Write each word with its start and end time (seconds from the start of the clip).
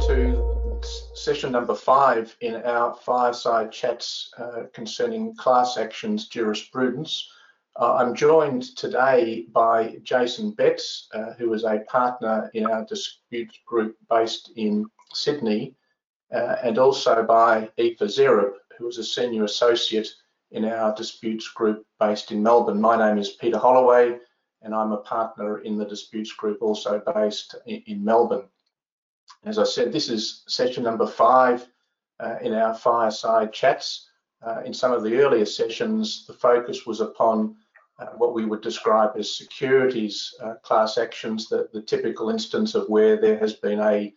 to 0.00 0.78
session 1.14 1.52
number 1.52 1.74
five 1.74 2.36
in 2.42 2.56
our 2.56 2.94
fireside 2.96 3.72
chats 3.72 4.30
uh, 4.36 4.64
concerning 4.74 5.34
class 5.36 5.78
actions 5.78 6.28
jurisprudence. 6.28 7.30
Uh, 7.80 7.94
I'm 7.94 8.14
joined 8.14 8.76
today 8.76 9.46
by 9.52 9.96
Jason 10.02 10.50
Betts, 10.50 11.08
uh, 11.14 11.32
who 11.38 11.54
is 11.54 11.64
a 11.64 11.78
partner 11.88 12.50
in 12.52 12.66
our 12.66 12.84
disputes 12.84 13.58
group 13.66 13.96
based 14.10 14.50
in 14.56 14.84
Sydney, 15.14 15.74
uh, 16.34 16.56
and 16.62 16.78
also 16.78 17.22
by 17.22 17.70
Aoife 17.78 17.98
Zerup, 18.00 18.52
who 18.76 18.88
is 18.88 18.98
a 18.98 19.04
senior 19.04 19.44
associate 19.44 20.08
in 20.50 20.66
our 20.66 20.94
disputes 20.94 21.48
group 21.48 21.86
based 21.98 22.32
in 22.32 22.42
Melbourne. 22.42 22.80
My 22.80 22.98
name 22.98 23.16
is 23.16 23.30
Peter 23.30 23.58
Holloway, 23.58 24.18
and 24.60 24.74
I'm 24.74 24.92
a 24.92 24.98
partner 24.98 25.60
in 25.60 25.78
the 25.78 25.86
disputes 25.86 26.32
group 26.32 26.58
also 26.60 27.02
based 27.14 27.54
in, 27.66 27.82
in 27.86 28.04
Melbourne. 28.04 28.44
As 29.44 29.58
I 29.58 29.64
said, 29.64 29.92
this 29.92 30.08
is 30.08 30.42
session 30.48 30.82
number 30.82 31.06
five 31.06 31.66
uh, 32.20 32.36
in 32.42 32.52
our 32.52 32.74
fireside 32.74 33.52
chats. 33.52 34.08
Uh, 34.46 34.62
in 34.64 34.74
some 34.74 34.92
of 34.92 35.02
the 35.02 35.16
earlier 35.20 35.46
sessions, 35.46 36.26
the 36.26 36.32
focus 36.32 36.86
was 36.86 37.00
upon 37.00 37.56
uh, 37.98 38.06
what 38.16 38.34
we 38.34 38.44
would 38.44 38.60
describe 38.60 39.12
as 39.16 39.36
securities 39.36 40.34
uh, 40.42 40.54
class 40.62 40.98
actions, 40.98 41.48
the, 41.48 41.68
the, 41.72 41.80
typical 41.80 42.28
instance 42.28 42.74
of 42.74 42.86
where 42.88 43.16
there 43.16 43.38
has 43.38 43.54
been 43.54 43.80
a, 43.80 44.12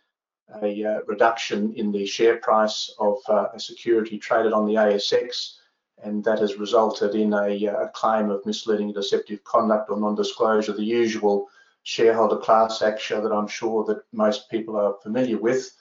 a 0.62 0.84
uh, 0.84 1.00
reduction 1.08 1.74
in 1.76 1.92
the 1.92 2.06
share 2.06 2.38
price 2.38 2.94
of 3.00 3.18
uh, 3.30 3.48
a 3.54 3.60
security 3.60 4.18
traded 4.18 4.52
on 4.52 4.66
the 4.66 4.74
ASX, 4.74 5.56
and 6.04 6.24
that 6.26 6.40
has 6.40 6.58
resulted 6.58 7.16
in 7.16 7.34
a, 7.34 7.66
a 7.68 7.90
claim 7.94 8.30
of 8.30 8.46
misleading 8.46 8.92
deceptive 8.92 9.44
conduct 9.46 9.90
or 9.90 9.98
non-disclosure, 9.98 10.74
the 10.74 10.84
usual 10.84 11.48
shareholder 11.90 12.38
class 12.38 12.84
action 12.84 13.24
that 13.24 13.32
I'm 13.32 13.48
sure 13.48 13.84
that 13.86 14.04
most 14.12 14.48
people 14.52 14.78
are 14.78 15.00
familiar 15.02 15.40
with. 15.40 15.76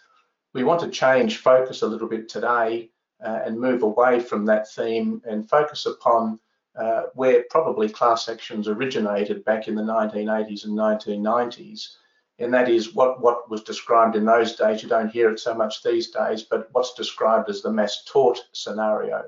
We 0.55 0.64
want 0.64 0.80
to 0.80 0.88
change 0.88 1.36
focus 1.36 1.82
a 1.82 1.86
little 1.86 2.08
bit 2.08 2.30
today 2.30 2.88
uh, 3.22 3.41
and 3.44 3.60
move 3.60 3.82
away 3.82 4.19
from 4.19 4.47
that 4.47 4.70
theme 4.70 5.20
and 5.28 5.47
focus 5.47 5.84
upon 5.84 6.41
uh, 6.80 7.02
where 7.12 7.44
probably 7.50 7.91
class 7.91 8.27
actions 8.27 8.69
originated 8.69 9.44
back 9.44 9.69
in 9.69 9.74
the 9.74 9.82
1980s 9.82 10.64
and 10.64 10.78
1990s. 10.78 11.97
And 12.38 12.54
that 12.54 12.70
is 12.70 12.94
what, 12.94 13.20
what 13.20 13.50
was 13.50 13.62
described 13.62 14.16
in 14.16 14.25
those 14.25 14.56
days. 14.56 14.82
You 14.82 14.88
don't 14.88 15.10
hear 15.10 15.30
it 15.30 15.38
so 15.38 15.52
much 15.52 15.82
these 15.82 16.10
days, 16.10 16.42
but 16.42 16.70
what's 16.72 16.94
described 16.94 17.50
as 17.50 17.60
the 17.60 17.70
mass 17.70 18.02
tort 18.06 18.41
scenario. 18.52 19.25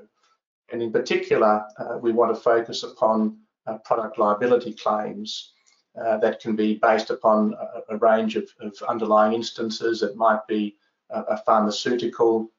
And 0.71 0.81
in 0.81 0.91
particular, 0.91 1.63
uh, 1.77 1.99
we 2.01 2.11
want 2.11 2.33
to 2.33 2.41
focus 2.41 2.81
upon 2.81 3.37
uh, 3.67 3.77
product 3.85 4.17
liability 4.17 4.73
claims. 4.73 5.53
Uh, 5.99 6.17
that 6.17 6.39
can 6.39 6.55
be 6.55 6.75
based 6.75 7.09
upon 7.09 7.53
a, 7.53 7.95
a 7.95 7.97
range 7.97 8.37
of, 8.37 8.49
of, 8.61 8.73
underlying 8.87 9.33
instances. 9.33 10.03
It 10.03 10.15
might 10.15 10.47
be 10.47 10.77
a, 11.09 11.21
a 11.21 11.37
pharmaceutical, 11.37 12.49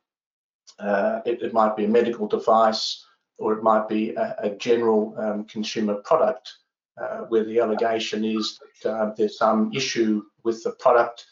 uh, 0.78 1.20
it, 1.24 1.40
it, 1.40 1.54
might 1.54 1.74
be 1.74 1.86
a 1.86 1.88
medical 1.88 2.28
device, 2.28 3.06
or 3.38 3.54
it 3.54 3.62
might 3.62 3.88
be 3.88 4.14
a, 4.16 4.36
a 4.38 4.50
general 4.56 5.14
um, 5.16 5.44
consumer 5.44 5.94
product 5.94 6.52
uh, 7.00 7.20
where 7.30 7.44
the 7.44 7.58
allegation 7.58 8.22
is 8.22 8.60
that 8.82 8.92
uh, 8.92 9.14
there's 9.16 9.38
some 9.38 9.72
issue 9.72 10.22
with 10.44 10.62
the 10.62 10.72
product 10.72 11.24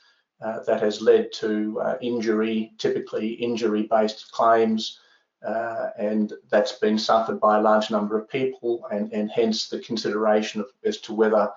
uh, 0.42 0.60
that 0.66 0.82
has 0.82 1.02
led 1.02 1.30
to 1.34 1.82
injury, 2.00 2.72
typically 2.78 3.28
injury-based 3.32 4.32
claims, 4.32 4.98
uh, 5.46 5.90
and 5.98 6.32
that's 6.50 6.72
been 6.72 6.98
suffered 6.98 7.40
by 7.40 7.58
a 7.58 7.62
large 7.62 7.90
number 7.90 8.18
of 8.18 8.28
people 8.28 8.86
and, 8.90 9.12
and 9.12 9.30
hence 9.30 9.68
the 9.68 9.78
consideration 9.80 10.60
of, 10.62 10.68
as 10.84 10.98
to 10.98 11.12
whether 11.12 11.50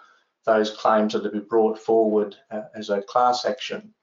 those 0.46 0.72
claims 0.72 1.16
are 1.16 1.22
to 1.24 1.30
be 1.30 1.40
brought 1.40 1.80
forward 1.80 2.36
uh, 2.52 2.64
as 2.76 2.90
a 2.90 3.02
class 3.02 3.46
action. 3.46 3.94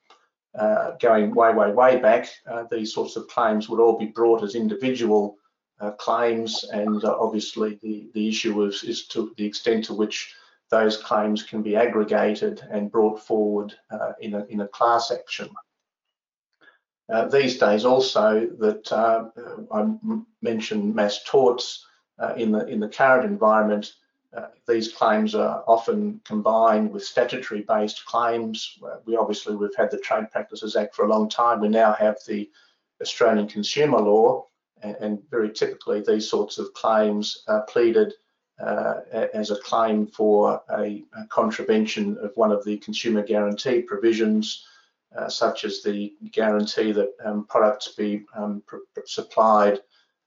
Uh, 0.58 0.92
going 1.00 1.32
way, 1.32 1.52
way, 1.54 1.70
way 1.70 2.00
back, 2.00 2.28
uh, 2.50 2.64
these 2.70 2.92
sorts 2.92 3.14
of 3.14 3.28
claims 3.28 3.68
would 3.68 3.78
all 3.78 3.96
be 3.96 4.06
brought 4.06 4.42
as 4.42 4.56
individual 4.56 5.36
uh, 5.80 5.92
claims, 5.92 6.64
and 6.72 7.04
uh, 7.04 7.16
obviously 7.20 7.78
the, 7.82 8.10
the 8.14 8.28
issue 8.28 8.64
is, 8.64 8.82
is 8.82 9.06
to 9.06 9.32
the 9.36 9.44
extent 9.44 9.84
to 9.84 9.94
which 9.94 10.34
those 10.70 10.96
claims 10.96 11.44
can 11.44 11.62
be 11.62 11.76
aggregated 11.76 12.66
and 12.70 12.90
brought 12.90 13.20
forward 13.20 13.72
uh, 13.92 14.12
in, 14.20 14.34
a, 14.34 14.44
in 14.46 14.60
a 14.60 14.68
class 14.68 15.12
action. 15.12 15.48
these 17.30 17.58
days 17.58 17.84
also 17.84 18.48
that 18.58 18.92
I 19.72 20.24
mentioned 20.42 20.94
mass 20.94 21.22
torts 21.24 21.86
in 22.36 22.52
the 22.52 22.66
in 22.66 22.80
the 22.80 22.88
current 22.88 23.24
environment, 23.24 23.94
uh, 24.36 24.46
these 24.68 24.92
claims 24.92 25.34
are 25.34 25.64
often 25.66 26.20
combined 26.24 26.92
with 26.92 27.04
statutory-based 27.04 28.04
claims. 28.04 28.78
Uh, 28.84 28.96
we 29.04 29.16
obviously 29.16 29.56
we've 29.56 29.74
had 29.76 29.90
the 29.90 29.98
Trade 29.98 30.30
Practices 30.30 30.76
Act 30.76 30.94
for 30.94 31.04
a 31.04 31.08
long 31.08 31.28
time. 31.28 31.60
We 31.60 31.68
now 31.68 31.92
have 31.94 32.18
the 32.26 32.48
Australian 33.02 33.48
consumer 33.48 33.98
law, 33.98 34.46
and, 34.82 34.96
and 35.00 35.30
very 35.30 35.50
typically 35.50 36.02
these 36.06 36.28
sorts 36.28 36.58
of 36.58 36.72
claims 36.74 37.42
are 37.48 37.62
pleaded 37.62 38.12
uh, 38.60 39.00
as 39.32 39.50
a 39.50 39.56
claim 39.56 40.06
for 40.06 40.62
a, 40.70 41.02
a, 41.16 41.26
contravention 41.28 42.18
of 42.18 42.30
one 42.36 42.52
of 42.52 42.62
the 42.64 42.76
consumer 42.78 43.22
guarantee 43.22 43.80
provisions, 43.80 44.66
uh, 45.16 45.28
such 45.28 45.64
as 45.64 45.82
the 45.82 46.12
guarantee 46.30 46.92
that 46.92 47.10
um, 47.24 47.46
products 47.46 47.88
be 47.88 48.22
um, 48.36 48.62
supplied 49.06 49.80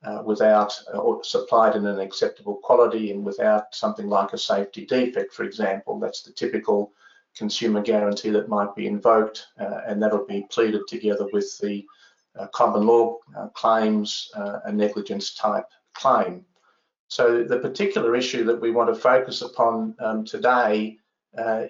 uh, 0.03 0.21
without 0.25 0.77
uh, 0.93 0.97
or 0.97 1.23
supplied 1.23 1.75
in 1.75 1.85
an 1.85 1.99
acceptable 1.99 2.55
quality 2.55 3.11
and 3.11 3.23
without 3.23 3.73
something 3.73 4.07
like 4.07 4.33
a 4.33 4.37
safety 4.37 4.85
defect, 4.85 5.33
for 5.33 5.43
example. 5.43 5.99
That's 5.99 6.23
the 6.23 6.31
typical 6.31 6.91
consumer 7.37 7.81
guarantee 7.81 8.29
that 8.31 8.49
might 8.49 8.75
be 8.75 8.85
invoked 8.85 9.47
uh, 9.59 9.81
and 9.87 10.01
that'll 10.01 10.25
be 10.25 10.45
pleaded 10.49 10.81
together 10.87 11.27
with 11.31 11.57
the 11.59 11.85
uh, 12.37 12.47
common 12.47 12.85
law 12.85 13.17
uh, 13.37 13.47
claims, 13.49 14.29
uh, 14.35 14.59
a 14.65 14.71
negligence 14.71 15.33
type 15.35 15.67
claim. 15.93 16.45
So 17.07 17.43
the 17.43 17.59
particular 17.59 18.15
issue 18.15 18.43
that 18.45 18.59
we 18.59 18.71
want 18.71 18.93
to 18.93 18.99
focus 18.99 19.41
upon 19.41 19.95
um, 19.99 20.25
today 20.25 20.97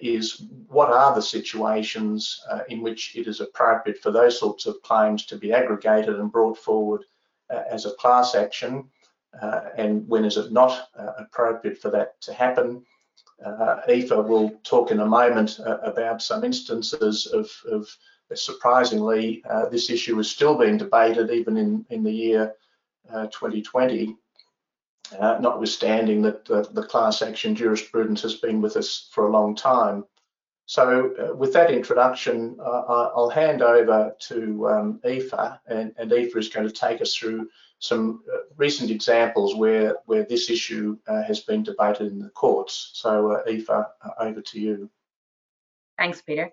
is 0.02 0.44
what 0.68 0.90
are 0.90 1.14
the 1.16 1.22
situations 1.22 2.42
in 2.68 2.82
which 2.82 3.16
it 3.16 3.28
is 3.28 3.42
appropriate 3.42 4.00
for 4.00 4.12
those 4.12 4.40
sorts 4.40 4.66
of 4.66 4.82
claims 4.82 5.26
to 5.26 5.38
be 5.38 5.54
aggregated 5.54 6.20
and 6.20 6.32
brought 6.32 6.58
forward 6.58 7.04
uh, 7.04 7.13
as 7.50 7.86
a 7.86 7.92
class 7.96 8.36
action 8.36 8.90
uh, 9.42 9.70
and 9.78 10.08
when 10.08 10.26
is 10.26 10.38
it 10.38 10.52
not 10.52 10.90
uh, 10.98 11.14
appropriate 11.18 11.82
for 11.82 11.90
that 11.90 12.20
to 12.22 12.34
happen. 12.34 12.84
Uh, 13.44 13.82
Aoife 13.90 14.12
will 14.12 14.52
talk 14.64 14.92
in 14.92 15.00
a 15.00 15.06
moment 15.06 15.60
about 15.66 16.22
some 16.22 16.44
instances 16.44 17.26
of, 17.28 17.50
of 17.70 17.90
surprisingly, 18.34 19.44
this 19.70 19.90
issue 19.90 20.18
is 20.20 20.30
still 20.30 20.58
being 20.58 20.78
debated 20.78 21.30
even 21.32 21.58
in, 21.58 21.86
in 21.90 22.04
the 22.04 22.12
year 22.12 22.54
2020. 23.12 24.16
Uh, 25.20 25.38
notwithstanding 25.40 26.22
that 26.22 26.46
the, 26.46 26.88
class 26.90 27.22
action 27.22 27.54
jurisprudence 27.54 28.22
has 28.22 28.36
been 28.36 28.62
with 28.62 28.78
us 28.78 29.10
for 29.12 29.28
a 29.28 29.32
long 29.32 29.56
time. 29.56 30.06
So 30.66 31.14
uh, 31.20 31.36
with 31.36 31.54
that 31.54 31.72
introduction, 31.72 32.58
uh, 32.60 33.12
I'll 33.16 33.30
hand 33.30 33.62
over 33.62 34.16
to 34.28 34.68
um, 34.70 35.02
Aoife, 35.06 35.34
and, 35.68 35.94
and 35.98 36.12
Aoife 36.12 36.38
is 36.38 36.50
going 36.50 36.68
to 36.68 36.74
take 36.74 37.02
us 37.02 37.14
through 37.14 37.50
some 37.80 38.24
uh, 38.34 38.38
recent 38.56 38.90
examples 38.90 39.56
where, 39.56 39.98
where 40.06 40.24
this 40.24 40.50
issue 40.50 40.98
uh, 41.08 41.22
has 41.24 41.42
been 41.42 41.64
debated 41.64 42.14
in 42.14 42.20
the 42.20 42.30
courts. 42.30 42.92
So 42.94 43.34
uh, 43.34 43.44
Aoife, 43.46 43.70
uh, 43.70 43.84
over 44.20 44.42
to 44.42 44.60
you. 44.60 44.90
Thanks, 45.98 46.22
Peter. 46.22 46.52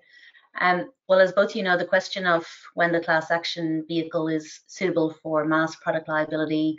Um, 0.60 0.90
well, 1.08 1.20
as 1.20 1.30
both 1.30 1.54
you 1.54 1.62
know, 1.62 1.78
the 1.78 1.84
question 1.84 2.26
of 2.26 2.44
when 2.74 2.90
the 2.90 3.00
class 3.00 3.30
action 3.30 3.84
vehicle 3.86 4.26
is 4.26 4.60
suitable 4.66 5.14
for 5.22 5.44
mass 5.44 5.76
product 5.76 6.08
liability 6.08 6.76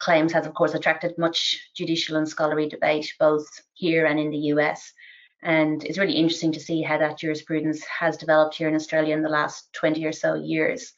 claims 0.00 0.32
has, 0.32 0.46
of 0.46 0.54
course, 0.54 0.74
attracted 0.74 1.16
much 1.16 1.70
judicial 1.76 2.16
and 2.16 2.28
scholarly 2.28 2.68
debate, 2.68 3.14
both 3.20 3.46
here 3.74 4.06
and 4.06 4.18
in 4.18 4.30
the 4.30 4.50
US. 4.54 4.92
And 5.42 5.82
it's 5.84 5.98
really 5.98 6.14
interesting 6.14 6.52
to 6.52 6.60
see 6.60 6.82
how 6.82 6.98
that 6.98 7.18
jurisprudence 7.18 7.84
has 7.84 8.16
developed 8.16 8.56
here 8.56 8.68
in 8.68 8.74
Australia 8.74 9.14
in 9.14 9.22
the 9.22 9.28
last 9.28 9.72
20 9.72 10.04
or 10.04 10.12
so 10.12 10.34
years. 10.34 10.94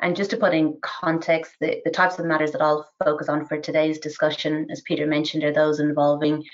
And 0.00 0.14
just 0.14 0.30
to 0.30 0.36
put 0.36 0.54
in 0.54 0.78
context, 0.82 1.52
the, 1.60 1.80
the 1.84 1.90
types 1.90 2.18
of 2.18 2.26
matters 2.26 2.52
that 2.52 2.62
I'll 2.62 2.88
focus 3.02 3.28
on 3.28 3.46
for 3.46 3.58
today's 3.58 3.98
discussion, 3.98 4.68
as 4.70 4.82
Peter 4.82 5.06
mentioned, 5.06 5.42
are 5.42 5.52
those 5.52 5.80
involving 5.80 6.44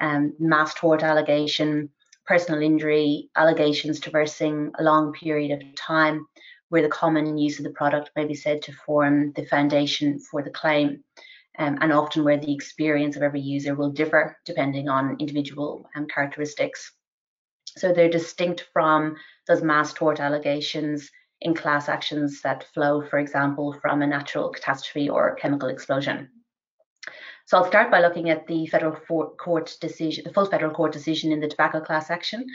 um, 0.00 0.34
mass 0.38 0.74
tort 0.74 1.02
allegation, 1.02 1.90
personal 2.26 2.60
injury 2.60 3.30
allegations 3.36 4.00
traversing 4.00 4.72
a 4.78 4.82
long 4.82 5.12
period 5.12 5.50
of 5.50 5.74
time, 5.76 6.26
where 6.68 6.82
the 6.82 6.88
common 6.88 7.38
use 7.38 7.58
of 7.58 7.64
the 7.64 7.70
product 7.70 8.10
may 8.16 8.26
be 8.26 8.34
said 8.34 8.62
to 8.62 8.72
form 8.72 9.32
the 9.32 9.46
foundation 9.46 10.18
for 10.18 10.42
the 10.42 10.50
claim 10.50 11.02
um, 11.60 11.76
and 11.82 11.92
often 11.92 12.24
where 12.24 12.38
the 12.38 12.52
experience 12.52 13.16
of 13.16 13.22
every 13.22 13.40
user 13.40 13.74
will 13.74 13.90
differ 13.90 14.36
depending 14.46 14.88
on 14.88 15.16
individual 15.20 15.88
um, 15.94 16.06
characteristics. 16.08 16.90
So 17.76 17.92
they're 17.92 18.08
distinct 18.08 18.66
from 18.72 19.16
those 19.46 19.62
mass 19.62 19.92
tort 19.92 20.20
allegations 20.20 21.10
in 21.42 21.54
class 21.54 21.88
actions 21.88 22.40
that 22.42 22.64
flow, 22.74 23.02
for 23.02 23.18
example, 23.18 23.74
from 23.80 24.02
a 24.02 24.06
natural 24.06 24.48
catastrophe 24.48 25.08
or 25.08 25.36
chemical 25.36 25.68
explosion. 25.68 26.30
So 27.44 27.58
I'll 27.58 27.66
start 27.66 27.90
by 27.90 28.00
looking 28.00 28.30
at 28.30 28.46
the 28.46 28.66
federal 28.66 28.92
court 28.92 29.76
decision, 29.80 30.24
the 30.24 30.32
full 30.32 30.46
federal 30.46 30.72
court 30.72 30.92
decision 30.92 31.30
in 31.30 31.40
the 31.40 31.48
tobacco 31.48 31.80
class 31.80 32.10
action. 32.10 32.46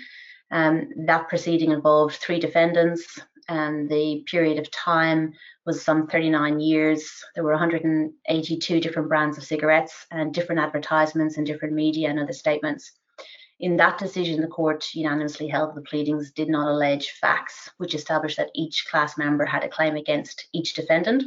Um, 0.52 0.90
that 1.06 1.28
proceeding 1.28 1.72
involved 1.72 2.16
three 2.16 2.40
defendants, 2.40 3.20
and 3.48 3.90
the 3.90 4.24
period 4.26 4.60
of 4.60 4.72
time 4.72 5.34
was 5.66 5.84
some 5.84 6.08
39 6.08 6.60
years. 6.60 7.10
There 7.34 7.44
were 7.44 7.52
182 7.52 8.80
different 8.80 9.10
brands 9.10 9.38
of 9.38 9.44
cigarettes 9.44 10.06
and 10.12 10.34
different 10.34 10.62
advertisements 10.62 11.38
and 11.38 11.46
different 11.46 11.74
media 11.74 12.10
and 12.10 12.20
other 12.20 12.34
statements. 12.34 12.92
In 13.60 13.78
that 13.78 13.98
decision, 13.98 14.42
the 14.42 14.48
court 14.48 14.94
unanimously 14.94 15.48
held 15.48 15.76
the 15.76 15.82
pleadings 15.82 16.32
did 16.32 16.50
not 16.50 16.68
allege 16.68 17.12
facts 17.12 17.70
which 17.78 17.96
established 17.96 18.38
that 18.38 18.52
each 18.54 18.86
class 18.90 19.18
member 19.18 19.46
had 19.46 19.64
a 19.64 19.70
claim 19.70 19.96
against 19.96 20.48
each 20.52 20.74
defendant. 20.74 21.24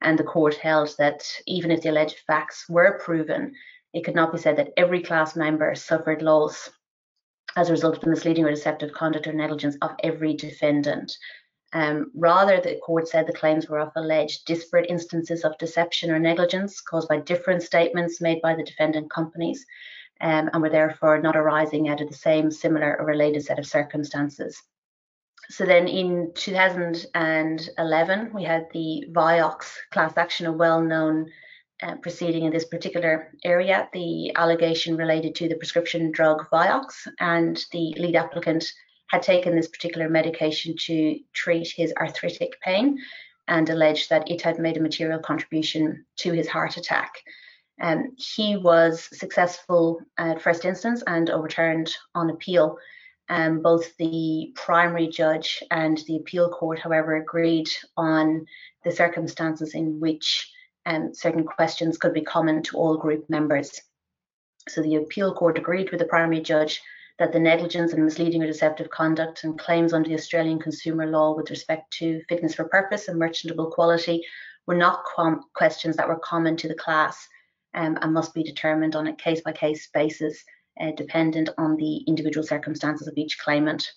And 0.00 0.18
the 0.18 0.24
court 0.24 0.54
held 0.54 0.94
that 0.98 1.30
even 1.46 1.70
if 1.70 1.82
the 1.82 1.90
alleged 1.90 2.20
facts 2.26 2.66
were 2.68 2.98
proven, 2.98 3.54
it 3.92 4.04
could 4.04 4.14
not 4.14 4.32
be 4.32 4.38
said 4.38 4.56
that 4.56 4.72
every 4.76 5.02
class 5.02 5.36
member 5.36 5.74
suffered 5.74 6.22
loss 6.22 6.70
as 7.56 7.68
a 7.68 7.72
result 7.72 7.96
of 7.96 8.00
the 8.02 8.10
misleading 8.10 8.44
or 8.44 8.50
deceptive 8.50 8.92
conduct 8.92 9.26
or 9.26 9.32
negligence 9.32 9.76
of 9.82 9.92
every 10.02 10.34
defendant. 10.34 11.16
Um, 11.74 12.10
rather, 12.14 12.60
the 12.60 12.76
court 12.84 13.08
said 13.08 13.26
the 13.26 13.32
claims 13.32 13.68
were 13.68 13.78
of 13.78 13.92
alleged 13.96 14.44
disparate 14.44 14.90
instances 14.90 15.42
of 15.44 15.56
deception 15.58 16.10
or 16.10 16.18
negligence 16.18 16.80
caused 16.80 17.08
by 17.08 17.18
different 17.18 17.62
statements 17.62 18.20
made 18.20 18.42
by 18.42 18.54
the 18.54 18.64
defendant 18.64 19.10
companies 19.10 19.64
um, 20.20 20.50
and 20.52 20.60
were 20.62 20.68
therefore 20.68 21.18
not 21.20 21.36
arising 21.36 21.88
out 21.88 22.00
of 22.02 22.08
the 22.08 22.14
same, 22.14 22.50
similar, 22.50 22.96
or 22.98 23.06
related 23.06 23.42
set 23.42 23.58
of 23.58 23.66
circumstances. 23.66 24.62
So 25.48 25.64
then 25.66 25.88
in 25.88 26.32
2011, 26.34 28.30
we 28.32 28.44
had 28.44 28.68
the 28.72 29.06
Vioxx 29.10 29.72
class 29.90 30.16
action, 30.16 30.46
a 30.46 30.52
well 30.52 30.80
known 30.80 31.30
uh, 31.82 31.96
proceeding 31.96 32.44
in 32.44 32.52
this 32.52 32.64
particular 32.64 33.32
area. 33.44 33.88
The 33.92 34.32
allegation 34.36 34.96
related 34.96 35.34
to 35.36 35.48
the 35.48 35.56
prescription 35.56 36.10
drug 36.12 36.48
Vioxx, 36.50 37.08
and 37.20 37.62
the 37.72 37.94
lead 37.98 38.16
applicant 38.16 38.64
had 39.08 39.22
taken 39.22 39.54
this 39.54 39.68
particular 39.68 40.08
medication 40.08 40.74
to 40.86 41.18
treat 41.32 41.68
his 41.68 41.92
arthritic 41.98 42.60
pain 42.60 42.98
and 43.48 43.68
alleged 43.68 44.08
that 44.10 44.30
it 44.30 44.40
had 44.40 44.58
made 44.58 44.76
a 44.76 44.80
material 44.80 45.18
contribution 45.18 46.04
to 46.16 46.32
his 46.32 46.48
heart 46.48 46.76
attack. 46.76 47.12
Um, 47.80 48.12
he 48.16 48.56
was 48.56 49.08
successful 49.18 50.00
at 50.16 50.40
first 50.40 50.64
instance 50.64 51.02
and 51.06 51.28
overturned 51.30 51.92
on 52.14 52.30
appeal. 52.30 52.78
Um, 53.28 53.60
both 53.60 53.96
the 53.96 54.52
primary 54.54 55.08
judge 55.08 55.62
and 55.70 55.98
the 56.06 56.16
appeal 56.16 56.50
court, 56.50 56.78
however, 56.78 57.16
agreed 57.16 57.68
on 57.96 58.46
the 58.84 58.92
circumstances 58.92 59.74
in 59.74 60.00
which 60.00 60.51
um, 60.86 61.14
certain 61.14 61.44
questions 61.44 61.98
could 61.98 62.14
be 62.14 62.22
common 62.22 62.62
to 62.64 62.76
all 62.76 62.96
group 62.96 63.28
members. 63.28 63.80
So 64.68 64.82
the 64.82 64.96
appeal 64.96 65.34
court 65.34 65.58
agreed 65.58 65.90
with 65.90 66.00
the 66.00 66.06
primary 66.06 66.40
judge 66.40 66.80
that 67.18 67.32
the 67.32 67.40
negligence 67.40 67.92
and 67.92 68.04
misleading 68.04 68.42
or 68.42 68.46
deceptive 68.46 68.90
conduct 68.90 69.44
and 69.44 69.58
claims 69.58 69.92
under 69.92 70.08
the 70.08 70.14
Australian 70.14 70.58
consumer 70.58 71.06
law 71.06 71.34
with 71.34 71.50
respect 71.50 71.92
to 71.98 72.22
fitness 72.28 72.54
for 72.54 72.64
purpose 72.64 73.08
and 73.08 73.18
merchantable 73.18 73.70
quality 73.70 74.24
were 74.66 74.74
not 74.74 75.04
questions 75.54 75.96
that 75.96 76.08
were 76.08 76.18
common 76.18 76.56
to 76.56 76.68
the 76.68 76.74
class 76.74 77.28
um, 77.74 77.98
and 78.00 78.14
must 78.14 78.34
be 78.34 78.42
determined 78.42 78.94
on 78.94 79.08
a 79.08 79.16
case 79.16 79.40
by 79.40 79.52
case 79.52 79.88
basis, 79.92 80.42
uh, 80.80 80.92
dependent 80.96 81.48
on 81.58 81.76
the 81.76 81.98
individual 82.06 82.46
circumstances 82.46 83.08
of 83.08 83.16
each 83.16 83.38
claimant. 83.38 83.90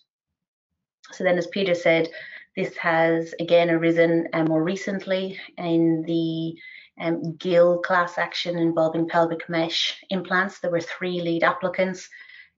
So 1.11 1.23
then, 1.23 1.37
as 1.37 1.47
Peter 1.47 1.75
said, 1.75 2.09
this 2.55 2.75
has 2.77 3.33
again 3.39 3.69
arisen 3.69 4.27
uh, 4.33 4.43
more 4.43 4.63
recently 4.63 5.39
in 5.57 6.03
the 6.07 6.55
um, 6.99 7.35
Gill 7.35 7.79
class 7.79 8.17
action 8.17 8.57
involving 8.57 9.07
pelvic 9.07 9.49
mesh 9.49 10.01
implants. 10.09 10.59
There 10.59 10.71
were 10.71 10.79
three 10.79 11.19
lead 11.21 11.43
applicants. 11.43 12.09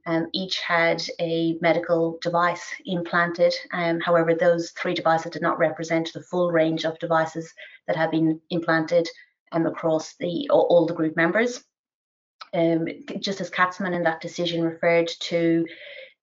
Um, 0.05 0.27
each 0.33 0.59
had 0.59 1.01
a 1.19 1.57
medical 1.59 2.17
device 2.21 2.65
implanted. 2.85 3.53
Um, 3.73 3.99
however, 3.99 4.33
those 4.33 4.71
three 4.71 4.94
devices 4.94 5.31
did 5.31 5.41
not 5.41 5.57
represent 5.57 6.13
the 6.13 6.23
full 6.23 6.50
range 6.51 6.85
of 6.85 7.00
devices 7.00 7.53
that 7.88 7.97
have 7.97 8.11
been 8.11 8.39
implanted 8.50 9.09
um, 9.51 9.65
across 9.65 10.15
the 10.15 10.47
all 10.50 10.85
the 10.85 10.93
group 10.93 11.15
members. 11.17 11.63
Um, 12.53 12.88
Justice 13.19 13.50
Katzmann 13.50 13.93
in 13.93 14.03
that 14.03 14.21
decision 14.21 14.63
referred 14.63 15.09
to 15.21 15.65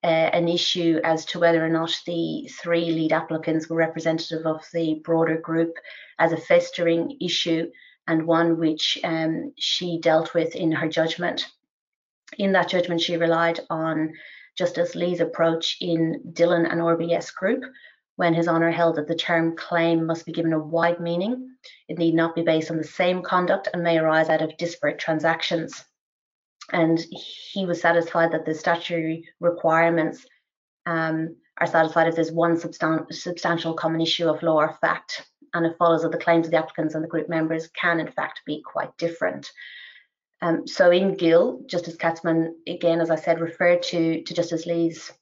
uh, 0.05 0.07
an 0.07 0.49
issue 0.49 1.01
as 1.03 1.25
to 1.25 1.41
whether 1.41 1.65
or 1.65 1.71
not 1.71 1.99
the 2.07 2.47
three 2.61 2.91
lead 2.91 3.13
applicants 3.13 3.69
were 3.69 3.77
representative 3.77 4.45
of 4.47 4.63
the 4.75 5.01
broader 5.03 5.39
group 5.39 5.75
as 6.19 6.33
a 6.33 6.37
festering 6.37 7.17
issue 7.23 7.71
and 8.07 8.27
one 8.27 8.59
which 8.59 8.99
um, 9.03 9.53
she 9.57 9.99
dealt 9.99 10.35
with 10.35 10.55
in 10.55 10.71
her 10.73 10.89
judgment. 10.89 11.47
In 12.39 12.53
that 12.53 12.69
judgment, 12.69 13.01
she 13.01 13.17
relied 13.17 13.61
on 13.71 14.13
Justice 14.57 14.95
Lee's 14.95 15.21
approach 15.21 15.79
in 15.81 16.21
Dillon 16.33 16.67
and 16.67 16.81
RBS 16.81 17.35
Group, 17.35 17.65
when 18.17 18.35
His 18.35 18.47
Honour 18.47 18.71
held 18.71 18.97
that 18.97 19.09
the 19.09 19.17
term 19.17 19.57
claim 19.57 20.05
must 20.05 20.27
be 20.27 20.33
given 20.33 20.53
a 20.53 20.59
wide 20.59 21.01
meaning. 21.01 21.57
It 21.89 21.99
need 21.99 22.15
not 22.15 22.35
be 22.35 22.43
based 22.43 22.71
on 22.71 22.77
the 22.77 22.85
same 22.85 23.23
conduct 23.23 23.69
and 23.73 23.83
may 23.83 23.99
arise 23.99 24.29
out 24.29 24.43
of 24.43 24.57
disparate 24.59 24.99
transactions. 24.99 25.85
And 26.73 26.99
he 26.99 27.67
was 27.67 27.81
satisfied 27.81 28.33
that 28.33 28.45
the 28.45 28.55
statutory 28.55 29.29
requirements 29.41 30.25
um, 30.87 31.37
are 31.59 31.67
satisfied 31.67 32.09
if 32.09 32.17
there's 32.17 32.33
one 32.33 32.57
substan 32.57 33.13
substantial 33.13 33.75
common 33.75 34.01
issue 34.01 34.29
of 34.29 34.43
law 34.43 34.57
or 34.57 34.77
fact, 34.81 35.27
and 35.53 35.67
it 35.67 35.77
follows 35.79 36.03
that 36.03 36.13
the 36.13 36.19
claims 36.19 36.47
of 36.47 36.51
the 36.51 36.59
applicants 36.59 36.95
and 36.95 37.05
the 37.05 37.09
group 37.09 37.29
members 37.29 37.69
can 37.69 38.01
in 38.01 38.11
fact 38.11 38.41
be 38.47 38.63
quite 38.63 38.97
different. 38.97 39.51
Um, 40.43 40.67
so 40.67 40.91
in 40.91 41.17
Gill, 41.17 41.63
Justice 41.67 41.97
Katzmann, 41.97 42.55
again, 42.67 43.01
as 43.01 43.11
I 43.11 43.17
said, 43.17 43.41
referred 43.41 43.83
to, 43.85 44.23
to 44.23 44.35
Justice 44.35 44.67
Lee's 44.67 45.13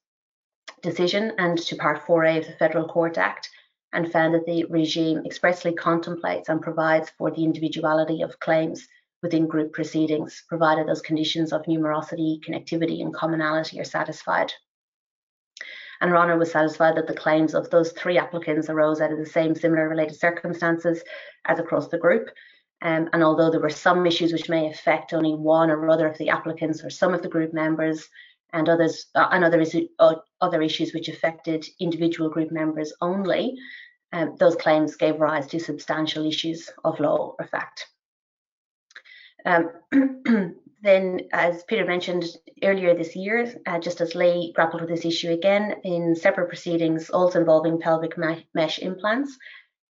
decision 0.83 1.33
and 1.39 1.59
to 1.59 1.77
Part 1.77 2.05
4A 2.07 2.39
of 2.39 2.47
the 2.47 2.57
Federal 2.59 2.89
Court 2.89 3.19
Act 3.19 3.49
and 3.93 4.11
found 4.11 4.35
that 4.35 4.47
the 4.47 4.65
regime 4.65 5.23
expressly 5.25 5.75
contemplates 5.75 6.49
and 6.49 6.61
provides 6.61 7.11
for 7.19 7.31
the 7.31 7.45
individuality 7.45 8.23
of 8.23 8.41
claims 8.41 8.89
within 9.23 9.47
group 9.47 9.73
proceedings, 9.73 10.45
provided 10.49 10.89
those 10.89 11.01
conditions 11.01 11.53
of 11.53 11.63
numerosity, 11.63 12.41
connectivity, 12.45 13.01
and 13.01 13.15
commonality 13.15 13.81
are 13.81 13.85
satisfied. 13.85 14.53
And 16.01 16.11
Her 16.11 16.17
Honour 16.17 16.39
was 16.39 16.51
satisfied 16.51 16.97
that 16.97 17.07
the 17.07 17.15
claims 17.15 17.55
of 17.55 17.71
those 17.71 17.93
three 17.93 18.19
applicants 18.19 18.69
arose 18.69 19.01
out 19.01 19.13
of 19.13 19.19
the 19.19 19.27
same 19.27 19.55
similar 19.55 19.89
related 19.89 20.19
circumstances 20.19 21.03
as 21.45 21.61
across 21.61 21.89
the 21.89 21.99
group. 21.99 22.29
Um, 22.83 23.09
and 23.13 23.23
although 23.23 23.51
there 23.51 23.61
were 23.61 23.71
some 23.71 24.05
issues 24.05 24.33
which 24.33 24.49
may 24.49 24.69
affect 24.69 25.13
only 25.13 25.35
one 25.35 25.71
or 25.71 25.89
other 25.89 26.09
of 26.09 26.19
the 26.19 26.31
applicants 26.31 26.83
or 26.83 26.91
some 26.91 27.15
of 27.15 27.23
the 27.23 27.29
group 27.29 27.55
members, 27.55 28.09
and 28.53 28.69
others 28.69 29.07
uh, 29.15 29.29
and 29.31 29.45
other, 29.45 29.65
uh, 29.99 30.15
other 30.41 30.63
issues 30.63 30.93
which 30.93 31.09
affected 31.09 31.65
individual 31.81 32.29
group 32.29 32.51
members 32.51 32.93
only, 33.01 33.57
um, 34.13 34.37
those 34.39 34.57
claims 34.57 34.97
gave 34.97 35.21
rise 35.21 35.47
to 35.47 35.59
substantial 35.59 36.27
issues 36.27 36.71
of 36.85 37.01
law 37.01 37.35
or 37.39 37.47
fact. 37.47 37.87
Um, 39.45 39.71
then, 40.83 41.21
as 41.33 41.65
Peter 41.65 41.85
mentioned 41.85 42.25
earlier 42.63 42.95
this 42.95 43.15
year, 43.15 43.53
uh, 43.67 43.79
Justice 43.79 44.15
Lee 44.15 44.53
grappled 44.55 44.83
with 44.83 44.91
this 44.91 45.05
issue 45.05 45.31
again 45.31 45.77
in 45.85 46.15
separate 46.17 46.49
proceedings, 46.49 47.11
also 47.11 47.41
involving 47.41 47.81
pelvic 47.81 48.17
mesh 48.55 48.79
implants. 48.79 49.37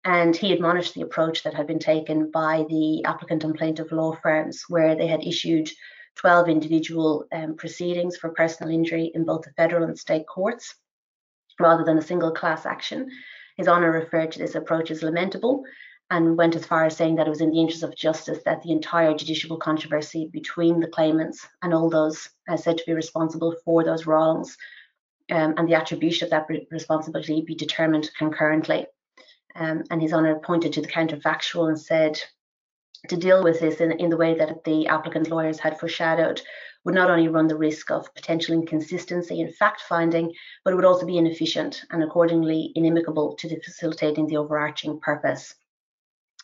And 0.04 0.36
he 0.36 0.54
admonished 0.54 0.94
the 0.94 1.02
approach 1.02 1.44
that 1.44 1.56
had 1.56 1.66
been 1.66 1.80
taken 1.80 2.30
by 2.30 2.66
the 2.70 3.04
applicant 3.06 3.44
and 3.44 3.56
plaintiff 3.56 3.92
law 3.92 4.16
firms, 4.22 4.64
where 4.70 4.96
they 4.96 5.08
had 5.08 5.26
issued 5.26 5.70
12 6.16 6.48
individual 6.48 7.26
um, 7.34 7.56
proceedings 7.56 8.16
for 8.16 8.30
personal 8.30 8.74
injury 8.74 9.12
in 9.16 9.26
both 9.26 9.42
the 9.42 9.52
federal 9.54 9.84
and 9.84 9.98
state 9.98 10.28
courts, 10.28 10.76
rather 11.60 11.84
than 11.84 11.98
a 11.98 12.04
single 12.04 12.32
class 12.32 12.66
action. 12.66 13.10
His 13.58 13.68
Honour 13.68 13.92
referred 13.92 14.32
to 14.34 14.40
this 14.40 14.56
approach 14.56 14.92
as 14.92 15.02
lamentable 15.02 15.64
and 16.12 16.38
went 16.38 16.56
as 16.56 16.66
far 16.66 16.86
as 16.86 16.96
saying 16.96 17.16
that 17.16 17.26
it 17.26 17.32
was 17.32 17.42
in 17.42 17.52
the 17.52 17.60
interest 17.60 17.84
of 17.84 17.96
justice 17.96 18.40
that 18.46 18.62
the 18.62 18.72
entire 18.72 19.14
judicial 19.16 19.58
controversy 19.58 20.30
between 20.32 20.80
the 20.80 20.88
claimants 20.88 21.48
and 21.62 21.74
all 21.74 21.90
those 21.90 22.30
uh, 22.48 22.56
said 22.56 22.78
to 22.78 22.84
be 22.86 22.94
responsible 22.94 23.56
for 23.66 23.84
those 23.84 24.06
wrongs 24.06 24.58
um, 25.32 25.56
and 25.58 25.68
the 25.68 25.74
attribution 25.74 26.26
of 26.26 26.32
that 26.32 26.48
responsibility 26.70 27.42
be 27.42 27.56
determined 27.56 28.10
concurrently. 28.18 28.86
Um, 29.56 29.84
and 29.90 30.02
His 30.02 30.14
Honour 30.14 30.40
pointed 30.40 30.74
to 30.74 30.82
the 30.82 30.88
counterfactual 30.88 31.70
and 31.70 31.80
said 31.80 32.22
to 33.10 33.18
deal 33.18 33.44
with 33.44 33.60
this 33.60 33.82
in, 33.82 33.92
in 33.94 34.10
the 34.10 34.18
way 34.18 34.36
that 34.36 34.64
the 34.64 34.88
applicant 34.88 35.30
lawyers 35.30 35.60
had 35.60 35.80
foreshadowed 35.80 36.42
would 36.84 36.96
not 36.96 37.10
only 37.10 37.28
run 37.28 37.48
the 37.48 37.58
risk 37.58 37.90
of 37.90 38.14
potential 38.14 38.54
inconsistency 38.54 39.42
in 39.42 39.52
fact 39.52 39.82
finding, 39.82 40.32
but 40.64 40.72
it 40.72 40.76
would 40.76 40.86
also 40.86 41.06
be 41.06 41.18
inefficient 41.18 41.82
and 41.90 42.04
accordingly 42.04 42.72
inimical 42.76 43.34
to 43.36 43.50
the 43.50 43.60
facilitating 43.64 44.28
the 44.28 44.38
overarching 44.38 45.00
purpose. 45.00 45.56